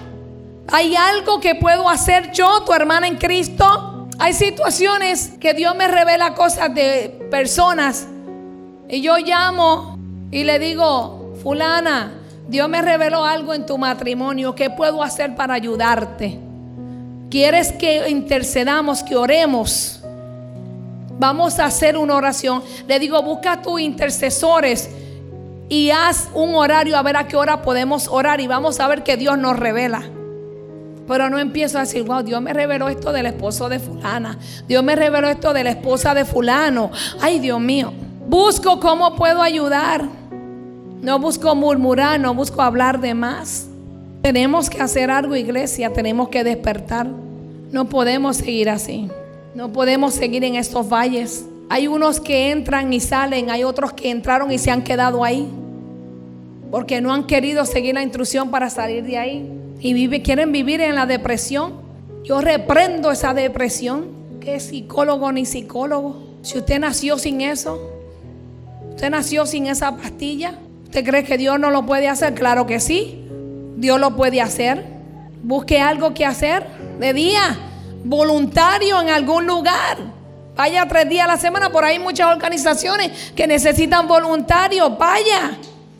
Hay 0.71 0.95
algo 0.95 1.41
que 1.41 1.55
puedo 1.55 1.89
hacer 1.89 2.31
yo, 2.31 2.63
tu 2.65 2.71
hermana 2.71 3.07
en 3.07 3.17
Cristo. 3.17 4.07
Hay 4.19 4.33
situaciones 4.33 5.33
que 5.39 5.53
Dios 5.53 5.75
me 5.75 5.89
revela 5.89 6.33
cosas 6.33 6.73
de 6.73 7.27
personas 7.29 8.07
y 8.89 9.01
yo 9.01 9.17
llamo 9.17 9.99
y 10.31 10.45
le 10.45 10.59
digo, 10.59 11.35
fulana, 11.43 12.13
Dios 12.47 12.69
me 12.69 12.81
reveló 12.81 13.25
algo 13.25 13.53
en 13.53 13.65
tu 13.65 13.77
matrimonio. 13.77 14.55
¿Qué 14.55 14.69
puedo 14.69 15.03
hacer 15.03 15.35
para 15.35 15.55
ayudarte? 15.55 16.39
¿Quieres 17.29 17.73
que 17.73 18.09
intercedamos, 18.09 19.03
que 19.03 19.17
oremos? 19.17 20.01
Vamos 21.19 21.59
a 21.59 21.65
hacer 21.65 21.97
una 21.97 22.15
oración. 22.15 22.63
Le 22.87 22.99
digo, 22.99 23.21
busca 23.21 23.61
tus 23.61 23.81
intercesores 23.81 24.89
y 25.69 25.89
haz 25.89 26.29
un 26.33 26.55
horario 26.55 26.97
a 26.97 27.01
ver 27.01 27.17
a 27.17 27.27
qué 27.27 27.35
hora 27.35 27.61
podemos 27.61 28.07
orar 28.07 28.39
y 28.39 28.47
vamos 28.47 28.79
a 28.79 28.87
ver 28.87 29.03
que 29.03 29.17
Dios 29.17 29.37
nos 29.37 29.57
revela. 29.57 30.03
Pero 31.07 31.29
no 31.29 31.39
empiezo 31.39 31.77
a 31.77 31.81
decir, 31.81 32.03
wow, 32.03 32.21
Dios 32.21 32.41
me 32.41 32.53
reveló 32.53 32.89
esto 32.89 33.11
del 33.13 33.27
esposo 33.27 33.69
de 33.69 33.79
fulana. 33.79 34.37
Dios 34.67 34.83
me 34.83 34.95
reveló 34.95 35.29
esto 35.29 35.53
de 35.53 35.63
la 35.63 35.71
esposa 35.71 36.13
de 36.13 36.25
fulano. 36.25 36.91
Ay, 37.21 37.39
Dios 37.39 37.59
mío. 37.61 37.93
Busco 38.27 38.79
cómo 38.79 39.15
puedo 39.15 39.41
ayudar. 39.41 40.03
No 41.01 41.19
busco 41.19 41.55
murmurar, 41.55 42.19
no 42.19 42.33
busco 42.33 42.61
hablar 42.61 42.99
de 42.99 43.13
más. 43.13 43.67
Tenemos 44.21 44.69
que 44.69 44.81
hacer 44.81 45.09
algo, 45.09 45.35
iglesia. 45.35 45.93
Tenemos 45.93 46.27
que 46.27 46.43
despertar. 46.43 47.07
No 47.71 47.85
podemos 47.85 48.37
seguir 48.37 48.69
así. 48.69 49.09
No 49.57 49.73
podemos 49.73 50.13
seguir 50.13 50.43
en 50.43 50.53
estos 50.53 50.87
valles. 50.87 51.43
Hay 51.67 51.87
unos 51.87 52.19
que 52.19 52.51
entran 52.51 52.93
y 52.93 52.99
salen, 52.99 53.49
hay 53.49 53.63
otros 53.63 53.91
que 53.91 54.11
entraron 54.11 54.51
y 54.51 54.59
se 54.59 54.69
han 54.69 54.83
quedado 54.83 55.23
ahí. 55.23 55.49
Porque 56.69 57.01
no 57.01 57.11
han 57.11 57.25
querido 57.25 57.65
seguir 57.65 57.95
la 57.95 58.03
instrucción 58.03 58.51
para 58.51 58.69
salir 58.69 59.03
de 59.03 59.17
ahí. 59.17 59.51
Y 59.79 60.21
quieren 60.21 60.51
vivir 60.51 60.79
en 60.79 60.93
la 60.93 61.07
depresión. 61.07 61.73
Yo 62.23 62.39
reprendo 62.39 63.09
esa 63.09 63.33
depresión. 63.33 64.09
Que 64.41 64.59
psicólogo 64.59 65.31
ni 65.31 65.43
psicólogo. 65.43 66.37
Si 66.43 66.59
usted 66.59 66.79
nació 66.79 67.17
sin 67.17 67.41
eso, 67.41 67.81
usted 68.91 69.09
nació 69.09 69.47
sin 69.47 69.65
esa 69.65 69.97
pastilla. 69.97 70.53
¿Usted 70.83 71.03
cree 71.03 71.23
que 71.23 71.39
Dios 71.39 71.59
no 71.59 71.71
lo 71.71 71.83
puede 71.83 72.07
hacer? 72.07 72.35
Claro 72.35 72.67
que 72.67 72.79
sí. 72.79 73.25
Dios 73.75 73.99
lo 73.99 74.15
puede 74.15 74.39
hacer. 74.39 74.85
Busque 75.41 75.79
algo 75.79 76.13
que 76.13 76.27
hacer 76.27 76.63
de 76.99 77.11
día. 77.13 77.66
Voluntario 78.03 79.01
en 79.01 79.09
algún 79.09 79.45
lugar. 79.45 79.97
Vaya 80.55 80.87
tres 80.87 81.07
días 81.07 81.25
a 81.25 81.33
la 81.33 81.37
semana. 81.37 81.69
Por 81.69 81.85
ahí 81.85 81.93
hay 81.93 81.99
muchas 81.99 82.27
organizaciones 82.27 83.31
que 83.35 83.47
necesitan 83.47 84.07
voluntarios. 84.07 84.97
Vaya. 84.97 85.57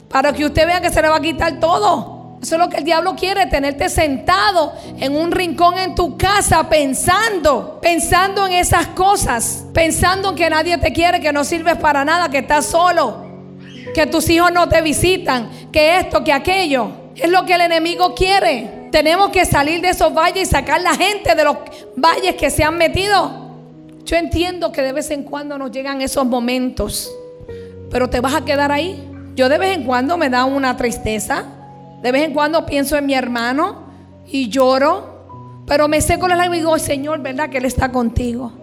Para 0.10 0.34
que 0.34 0.46
usted 0.46 0.66
vea 0.66 0.82
que 0.82 0.90
se 0.90 1.02
le 1.02 1.10
va 1.10 1.18
a 1.18 1.22
quitar 1.22 1.60
todo. 1.60 2.18
Eso 2.42 2.56
es 2.56 2.62
lo 2.62 2.70
que 2.70 2.78
el 2.78 2.84
diablo 2.84 3.16
quiere, 3.16 3.48
tenerte 3.48 3.90
sentado 3.90 4.74
en 5.00 5.16
un 5.16 5.32
rincón 5.32 5.78
en 5.80 5.96
tu 5.96 6.18
casa 6.18 6.70
pensando, 6.70 7.80
pensando 7.82 8.46
en 8.46 8.54
esas 8.54 8.88
cosas, 8.88 9.66
pensando 9.74 10.30
en 10.30 10.36
que 10.36 10.50
nadie 10.50 10.78
te 10.78 10.94
quiere, 10.94 11.20
que 11.20 11.34
no 11.34 11.44
sirves 11.44 11.78
para 11.78 12.06
nada, 12.06 12.30
que 12.30 12.38
estás 12.40 12.68
solo, 12.68 13.26
que 13.94 14.06
tus 14.06 14.30
hijos 14.30 14.52
no 14.52 14.70
te 14.70 14.82
visitan, 14.82 15.50
que 15.72 15.98
esto, 15.98 16.24
que 16.24 16.32
aquello. 16.32 16.92
Es 17.16 17.30
lo 17.30 17.44
que 17.46 17.56
el 17.56 17.62
enemigo 17.62 18.14
quiere. 18.14 18.77
Tenemos 18.92 19.30
que 19.30 19.46
salir 19.46 19.82
de 19.82 19.90
esos 19.90 20.14
valles 20.14 20.48
y 20.48 20.52
sacar 20.52 20.82
la 20.82 20.96
gente 20.96 21.36
de 21.36 21.44
los 21.44 21.58
valles 21.96 22.36
que 22.36 22.50
se 22.50 22.64
han 22.64 22.78
metido. 22.78 23.48
Yo 24.06 24.16
entiendo 24.16 24.72
que 24.72 24.82
de 24.82 24.94
vez 24.94 25.12
en 25.12 25.24
cuando 25.24 25.58
nos 25.58 25.72
llegan 25.72 26.02
esos 26.02 26.26
momentos, 26.26 27.12
pero 27.92 28.10
te 28.10 28.20
vas 28.20 28.36
a 28.36 28.46
quedar 28.46 28.72
ahí. 28.72 29.04
Yo 29.36 29.50
de 29.50 29.58
vez 29.58 29.76
en 29.78 29.84
cuando 29.84 30.18
me 30.18 30.30
da 30.30 30.46
una 30.46 30.78
tristeza. 30.78 31.44
De 32.02 32.12
vez 32.12 32.24
en 32.24 32.34
cuando 32.34 32.66
pienso 32.66 32.96
en 32.96 33.06
mi 33.06 33.16
hermano 33.16 33.88
y 34.28 34.50
lloro, 34.50 35.64
pero 35.66 35.88
me 35.88 36.00
seco 36.00 36.28
la 36.28 36.36
lágrimas 36.36 36.58
y 36.58 36.62
digo, 36.62 36.80
Señor, 36.80 37.22
¿verdad 37.22 37.50
que 37.50 37.58
Él 37.58 37.66
está 37.66 37.92
contigo? 37.92 38.54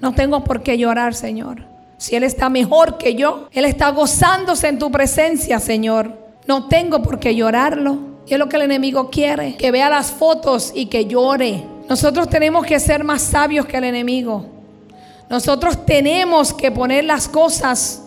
No 0.00 0.14
tengo 0.14 0.42
por 0.42 0.62
qué 0.62 0.76
llorar, 0.78 1.14
Señor. 1.14 1.64
Si 1.98 2.16
Él 2.16 2.24
está 2.24 2.48
mejor 2.48 2.98
que 2.98 3.14
yo, 3.14 3.48
Él 3.52 3.64
está 3.64 3.90
gozándose 3.90 4.68
en 4.68 4.78
tu 4.78 4.90
presencia, 4.90 5.60
Señor. 5.60 6.12
No 6.46 6.66
tengo 6.68 7.02
por 7.02 7.18
qué 7.18 7.34
llorarlo. 7.34 8.15
Y 8.26 8.32
es 8.32 8.38
lo 8.38 8.48
que 8.48 8.56
el 8.56 8.62
enemigo 8.62 9.08
quiere, 9.10 9.56
que 9.56 9.70
vea 9.70 9.88
las 9.88 10.10
fotos 10.10 10.72
y 10.74 10.86
que 10.86 11.06
llore. 11.06 11.64
Nosotros 11.88 12.28
tenemos 12.28 12.66
que 12.66 12.80
ser 12.80 13.04
más 13.04 13.22
sabios 13.22 13.66
que 13.66 13.76
el 13.76 13.84
enemigo. 13.84 14.46
Nosotros 15.28 15.86
tenemos 15.86 16.52
que 16.52 16.70
poner 16.70 17.04
las 17.04 17.28
cosas 17.28 18.02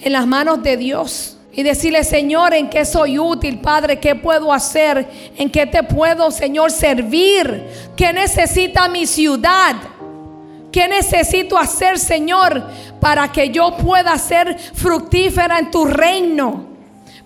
en 0.00 0.12
las 0.12 0.26
manos 0.26 0.62
de 0.62 0.76
Dios. 0.76 1.38
Y 1.54 1.62
decirle, 1.62 2.02
Señor, 2.02 2.54
¿en 2.54 2.70
qué 2.70 2.84
soy 2.84 3.18
útil, 3.18 3.58
Padre? 3.58 4.00
¿Qué 4.00 4.14
puedo 4.14 4.52
hacer? 4.52 5.06
¿En 5.36 5.50
qué 5.50 5.66
te 5.66 5.82
puedo, 5.82 6.30
Señor, 6.30 6.70
servir? 6.70 7.68
¿Qué 7.94 8.10
necesita 8.12 8.88
mi 8.88 9.06
ciudad? 9.06 9.76
¿Qué 10.72 10.88
necesito 10.88 11.58
hacer, 11.58 11.98
Señor, 11.98 12.66
para 12.98 13.30
que 13.30 13.50
yo 13.50 13.76
pueda 13.76 14.16
ser 14.16 14.58
fructífera 14.58 15.58
en 15.58 15.70
tu 15.70 15.84
reino? 15.84 16.71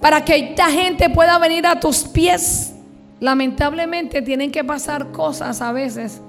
Para 0.01 0.25
que 0.25 0.37
esta 0.37 0.71
gente 0.71 1.11
pueda 1.11 1.39
venir 1.39 1.67
a 1.67 1.81
tus 1.81 2.05
pies. 2.05 2.75
Lamentablemente 3.19 4.21
tienen 4.23 4.53
que 4.53 4.63
pasar 4.63 5.11
cosas 5.11 5.63
a 5.63 5.73
veces 5.73 6.21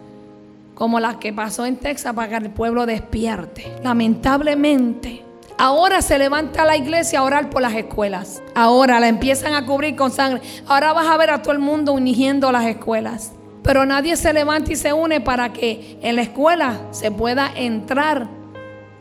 como 0.74 1.00
las 1.00 1.16
que 1.18 1.34
pasó 1.34 1.66
en 1.66 1.78
Texas 1.78 2.14
para 2.14 2.30
que 2.30 2.46
el 2.46 2.52
pueblo 2.52 2.86
despierte. 2.86 3.66
Lamentablemente. 3.84 5.24
Ahora 5.58 6.04
se 6.04 6.20
levanta 6.20 6.66
la 6.66 6.78
iglesia 6.78 7.20
a 7.20 7.24
orar 7.24 7.50
por 7.50 7.64
las 7.64 7.74
escuelas. 7.74 8.44
Ahora 8.54 9.00
la 9.00 9.08
empiezan 9.08 9.56
a 9.56 9.66
cubrir 9.66 9.96
con 9.96 10.12
sangre. 10.12 10.42
Ahora 10.68 10.94
vas 10.94 11.08
a 11.08 11.18
ver 11.18 11.32
a 11.32 11.42
todo 11.42 11.52
el 11.52 11.60
mundo 11.60 11.94
uniendo 11.94 12.52
las 12.52 12.66
escuelas. 12.66 13.32
Pero 13.64 13.86
nadie 13.86 14.16
se 14.18 14.32
levanta 14.34 14.72
y 14.72 14.76
se 14.76 14.94
une 14.94 15.20
para 15.20 15.52
que 15.52 15.98
en 16.04 16.16
la 16.16 16.22
escuela 16.22 16.80
se 16.92 17.10
pueda 17.10 17.52
entrar 17.56 18.28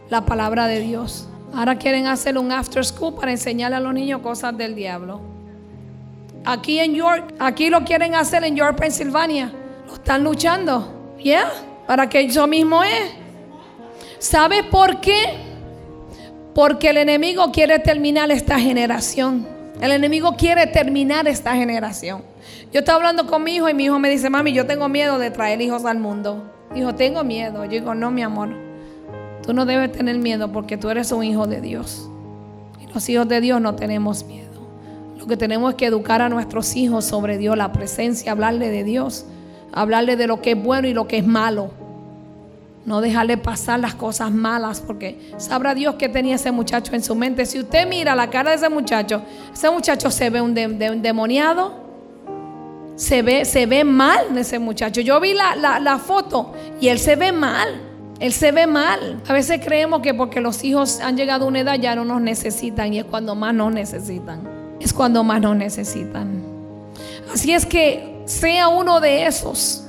la 0.09 0.25
palabra 0.25 0.67
de 0.67 0.81
Dios. 0.81 1.29
Ahora 1.55 1.77
quieren 1.77 2.07
hacer 2.07 2.37
un 2.39 2.53
after 2.53 2.85
school 2.85 3.15
para 3.15 3.31
enseñarle 3.31 3.77
a 3.77 3.81
los 3.81 3.95
niños 3.95 4.21
cosas 4.21 4.57
del 4.57 4.75
diablo. 4.75 5.21
Aquí 6.45 6.79
en 6.79 6.95
York, 6.95 7.35
aquí 7.39 7.71
lo 7.71 7.85
quieren 7.85 8.15
hacer 8.15 8.45
en 8.45 8.57
York, 8.57 8.79
Pensilvania. 8.79 9.53
Lo 9.87 9.95
están 9.95 10.23
luchando. 10.23 11.15
¿Ya? 11.23 11.51
Para 11.87 12.09
que 12.09 12.21
eso 12.21 12.47
mismo 12.47 12.85
es. 12.85 13.13
¿Sabe 14.19 14.65
por 14.65 15.01
qué? 15.01 15.35
Porque 16.55 16.91
el 16.91 16.99
enemigo 16.99 17.51
quiere 17.53 17.79
terminar 17.79 18.31
esta 18.31 18.59
generación. 18.59 19.47
El 19.81 19.93
enemigo 19.93 20.37
quiere 20.37 20.67
terminar 20.67 21.29
esta 21.29 21.55
generación. 21.55 22.23
Yo 22.73 22.81
estaba 22.81 22.97
hablando 22.97 23.27
con 23.27 23.43
mi 23.45 23.57
hijo 23.57 23.69
y 23.69 23.75
mi 23.75 23.85
hijo 23.85 23.99
me 23.99 24.09
dice, 24.09 24.31
mami, 24.31 24.53
yo 24.53 24.67
tengo 24.67 24.89
miedo 24.89 25.19
de 25.19 25.31
traer 25.31 25.61
hijos 25.61 25.85
al 25.85 25.99
mundo. 25.99 26.53
Dijo, 26.75 26.95
tengo 26.95 27.25
miedo. 27.25 27.65
Yo 27.65 27.71
digo, 27.71 27.95
no, 27.95 28.11
mi 28.11 28.23
amor. 28.23 28.66
Tú 29.47 29.55
no 29.55 29.65
debes 29.65 29.93
tener 29.93 30.19
miedo 30.19 30.51
porque 30.51 30.77
tú 30.77 30.91
eres 30.91 31.13
un 31.13 31.23
hijo 31.23 31.47
de 31.47 31.61
Dios. 31.61 32.11
Y 32.83 32.93
los 32.93 33.09
hijos 33.09 33.29
de 33.29 33.41
Dios 33.41 33.61
no 33.61 33.77
tenemos 33.77 34.25
miedo. 34.25 34.47
Lo 35.17 35.27
que 35.29 35.37
tenemos 35.37 35.71
es 35.71 35.77
que 35.77 35.87
educar 35.87 36.21
a 36.21 36.29
nuestros 36.29 36.75
hijos 36.75 37.05
sobre 37.05 37.39
Dios, 37.39 37.57
la 37.57 37.73
presencia, 37.73 38.33
hablarle 38.33 38.71
de 38.71 38.83
Dios, 38.83 39.25
hablarle 39.73 40.17
de 40.17 40.27
lo 40.27 40.43
que 40.43 40.53
es 40.53 40.63
bueno 40.63 40.89
y 40.89 40.95
lo 40.95 41.07
que 41.07 41.19
es 41.19 41.27
malo. 41.27 41.71
No 42.85 43.01
dejarle 43.01 43.37
pasar 43.37 43.79
las 43.79 43.95
cosas 43.95 44.33
malas, 44.33 44.81
porque 44.81 45.33
sabrá 45.37 45.75
Dios 45.75 45.95
que 45.95 46.09
tenía 46.09 46.35
ese 46.35 46.51
muchacho 46.51 46.95
en 46.95 47.03
su 47.03 47.15
mente. 47.15 47.47
Si 47.47 47.61
usted 47.61 47.89
mira 47.89 48.17
la 48.17 48.31
cara 48.31 48.51
de 48.51 48.57
ese 48.57 48.69
muchacho, 48.69 49.23
ese 49.53 49.71
muchacho 49.71 50.11
se 50.11 50.29
ve 50.29 50.41
un, 50.41 50.55
de, 50.55 50.67
de, 50.69 50.91
un 50.91 51.03
demoniado, 51.03 51.73
se 52.97 53.23
ve, 53.23 53.45
se 53.45 53.67
ve 53.67 53.85
mal 53.85 54.37
ese 54.37 54.59
muchacho. 54.59 55.01
Yo 55.01 55.21
vi 55.21 55.35
la, 55.35 55.79
la 55.81 55.99
foto 55.99 56.53
y 56.81 56.89
él 56.89 56.99
se 56.99 57.15
ve 57.15 57.31
mal. 57.31 57.86
Él 58.19 58.33
se 58.33 58.53
ve 58.53 58.67
mal. 58.67 59.21
A 59.29 59.33
veces 59.33 59.61
creemos 59.65 60.01
que 60.01 60.15
porque 60.15 60.41
los 60.41 60.65
hijos 60.65 61.01
han 61.01 61.17
llegado 61.17 61.45
a 61.45 61.49
una 61.49 61.61
edad 61.61 61.75
ya 61.75 61.95
no 61.95 62.05
nos 62.05 62.21
necesitan 62.21 62.93
y 62.95 62.99
es 62.99 63.05
cuando 63.05 63.35
más 63.35 63.55
nos 63.55 63.73
necesitan. 63.73 64.49
Es 64.81 64.93
cuando 64.93 65.23
más 65.23 65.41
nos 65.41 65.57
necesitan. 65.57 66.45
Así 67.33 67.53
es 67.53 67.67
que 67.67 68.23
sea 68.25 68.69
uno 68.69 69.01
de 69.01 69.27
esos 69.27 69.85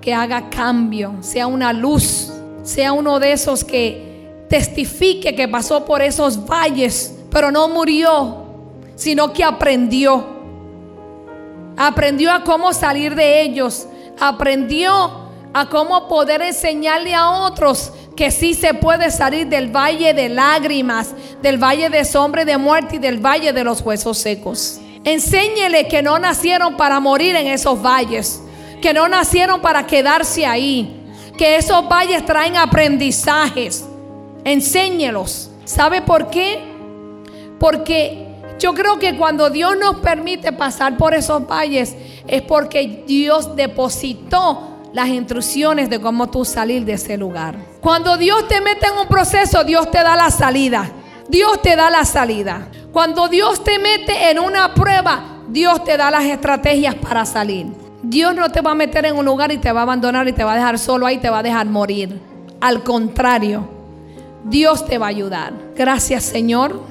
que 0.00 0.14
haga 0.14 0.48
cambio, 0.48 1.16
sea 1.20 1.46
una 1.46 1.72
luz, 1.72 2.32
sea 2.62 2.92
uno 2.92 3.18
de 3.18 3.32
esos 3.32 3.64
que 3.64 4.44
testifique 4.48 5.34
que 5.34 5.48
pasó 5.48 5.84
por 5.84 6.02
esos 6.02 6.46
valles, 6.46 7.14
pero 7.30 7.50
no 7.50 7.68
murió, 7.68 8.44
sino 8.94 9.32
que 9.32 9.44
aprendió. 9.44 10.38
Aprendió 11.76 12.32
a 12.32 12.42
cómo 12.42 12.72
salir 12.72 13.14
de 13.14 13.42
ellos, 13.42 13.86
aprendió 14.18 15.27
a 15.52 15.68
cómo 15.68 16.08
poder 16.08 16.42
enseñarle 16.42 17.14
a 17.14 17.30
otros 17.30 17.92
que 18.16 18.30
sí 18.30 18.54
se 18.54 18.74
puede 18.74 19.10
salir 19.10 19.46
del 19.46 19.74
valle 19.74 20.12
de 20.12 20.28
lágrimas, 20.28 21.14
del 21.40 21.62
valle 21.62 21.88
de 21.88 22.04
sombra 22.04 22.42
y 22.42 22.46
de 22.46 22.58
muerte 22.58 22.96
y 22.96 22.98
del 22.98 23.24
valle 23.24 23.52
de 23.52 23.64
los 23.64 23.80
huesos 23.80 24.18
secos. 24.18 24.80
Enséñele 25.04 25.86
que 25.88 26.02
no 26.02 26.18
nacieron 26.18 26.76
para 26.76 27.00
morir 27.00 27.36
en 27.36 27.46
esos 27.46 27.80
valles, 27.80 28.42
que 28.82 28.92
no 28.92 29.08
nacieron 29.08 29.60
para 29.60 29.86
quedarse 29.86 30.44
ahí, 30.44 31.00
que 31.36 31.56
esos 31.56 31.88
valles 31.88 32.24
traen 32.26 32.56
aprendizajes. 32.56 33.84
Enséñelos. 34.44 35.50
¿Sabe 35.64 36.02
por 36.02 36.28
qué? 36.30 36.60
Porque 37.60 38.26
yo 38.58 38.74
creo 38.74 38.98
que 38.98 39.16
cuando 39.16 39.50
Dios 39.50 39.76
nos 39.78 39.98
permite 39.98 40.52
pasar 40.52 40.96
por 40.96 41.14
esos 41.14 41.46
valles 41.46 41.94
es 42.26 42.42
porque 42.42 43.04
Dios 43.06 43.54
depositó 43.54 44.77
las 44.98 45.10
instrucciones 45.10 45.88
de 45.88 46.00
cómo 46.00 46.28
tú 46.28 46.44
salir 46.44 46.84
de 46.84 46.94
ese 46.94 47.16
lugar. 47.16 47.54
Cuando 47.80 48.16
Dios 48.16 48.48
te 48.48 48.60
mete 48.60 48.88
en 48.88 48.98
un 48.98 49.06
proceso, 49.06 49.62
Dios 49.62 49.88
te 49.92 49.98
da 49.98 50.16
la 50.16 50.28
salida. 50.28 50.90
Dios 51.28 51.62
te 51.62 51.76
da 51.76 51.88
la 51.88 52.04
salida. 52.04 52.66
Cuando 52.92 53.28
Dios 53.28 53.62
te 53.62 53.78
mete 53.78 54.28
en 54.28 54.40
una 54.40 54.74
prueba, 54.74 55.44
Dios 55.48 55.84
te 55.84 55.96
da 55.96 56.10
las 56.10 56.24
estrategias 56.24 56.96
para 56.96 57.24
salir. 57.24 57.68
Dios 58.02 58.34
no 58.34 58.50
te 58.50 58.60
va 58.60 58.72
a 58.72 58.74
meter 58.74 59.06
en 59.06 59.16
un 59.16 59.24
lugar 59.24 59.52
y 59.52 59.58
te 59.58 59.70
va 59.70 59.80
a 59.80 59.82
abandonar 59.84 60.26
y 60.26 60.32
te 60.32 60.42
va 60.42 60.54
a 60.54 60.56
dejar 60.56 60.80
solo 60.80 61.06
ahí, 61.06 61.18
te 61.18 61.30
va 61.30 61.38
a 61.38 61.42
dejar 61.44 61.66
morir. 61.66 62.20
Al 62.60 62.82
contrario, 62.82 63.68
Dios 64.42 64.84
te 64.84 64.98
va 64.98 65.06
a 65.06 65.10
ayudar. 65.10 65.52
Gracias 65.76 66.24
Señor 66.24 66.82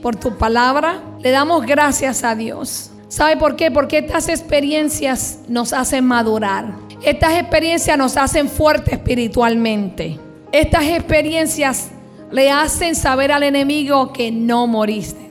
por 0.00 0.14
tu 0.14 0.38
palabra. 0.38 1.00
Le 1.18 1.32
damos 1.32 1.66
gracias 1.66 2.22
a 2.22 2.36
Dios. 2.36 2.91
¿Sabe 3.12 3.36
por 3.36 3.56
qué? 3.56 3.70
Porque 3.70 3.98
estas 3.98 4.30
experiencias 4.30 5.40
nos 5.46 5.74
hacen 5.74 6.02
madurar. 6.02 6.76
Estas 7.02 7.34
experiencias 7.34 7.98
nos 7.98 8.16
hacen 8.16 8.48
fuertes 8.48 8.94
espiritualmente. 8.94 10.18
Estas 10.50 10.84
experiencias 10.84 11.90
le 12.30 12.50
hacen 12.50 12.94
saber 12.94 13.30
al 13.30 13.42
enemigo 13.42 14.14
que 14.14 14.32
no 14.32 14.66
moriste, 14.66 15.28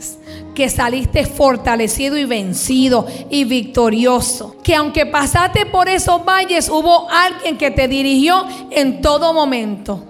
que 0.54 0.70
saliste 0.70 1.26
fortalecido 1.26 2.20
y 2.20 2.26
vencido 2.26 3.08
y 3.32 3.46
victorioso. 3.46 4.58
Que 4.64 4.76
aunque 4.76 5.08
pasaste 5.08 5.66
por 5.66 5.90
esos 5.90 6.24
valles, 6.24 6.70
hubo 6.70 7.10
alguien 7.10 7.58
que 7.58 7.72
te 7.72 7.88
dirigió 7.88 8.46
en 8.70 9.02
todo 9.02 9.34
momento. 9.34 10.06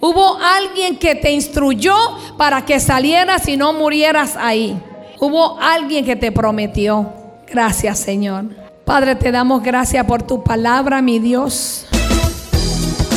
Hubo 0.00 0.38
alguien 0.38 0.96
que 0.96 1.14
te 1.14 1.30
instruyó 1.30 1.94
para 2.38 2.64
que 2.64 2.80
salieras 2.80 3.46
y 3.48 3.58
no 3.58 3.74
murieras 3.74 4.34
ahí. 4.38 4.80
Hubo 5.18 5.58
alguien 5.60 6.04
que 6.04 6.16
te 6.16 6.32
prometió. 6.32 7.12
Gracias, 7.48 7.98
Señor. 7.98 8.44
Padre, 8.84 9.16
te 9.16 9.32
damos 9.32 9.62
gracias 9.62 10.04
por 10.06 10.22
tu 10.22 10.42
palabra, 10.42 11.02
mi 11.02 11.18
Dios. 11.18 11.86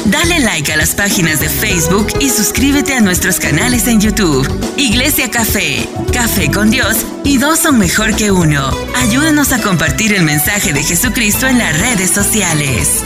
Dale 0.06 0.40
like 0.40 0.74
a 0.74 0.78
las 0.78 0.96
páginas 0.96 1.40
de 1.40 1.50
Facebook 1.50 2.08
y 2.20 2.30
suscríbete 2.30 2.96
a 2.96 3.02
nuestros 3.02 3.40
canales 3.40 3.88
en 3.88 4.02
YouTube. 4.02 4.48
Iglesia 4.76 5.30
Café, 5.30 5.88
Café 6.12 6.50
con 6.50 6.72
Dios 6.72 7.06
y 7.24 7.38
dos 7.38 7.60
son 7.60 7.78
mejor 7.78 8.16
que 8.16 8.32
uno. 8.32 8.72
Ayúdanos 8.96 9.52
a 9.52 9.62
compartir 9.62 10.14
el 10.14 10.24
mensaje 10.24 10.74
de 10.74 10.82
Jesucristo 10.82 11.46
en 11.46 11.60
las 11.60 11.80
redes 11.80 12.10
sociales. 12.10 13.04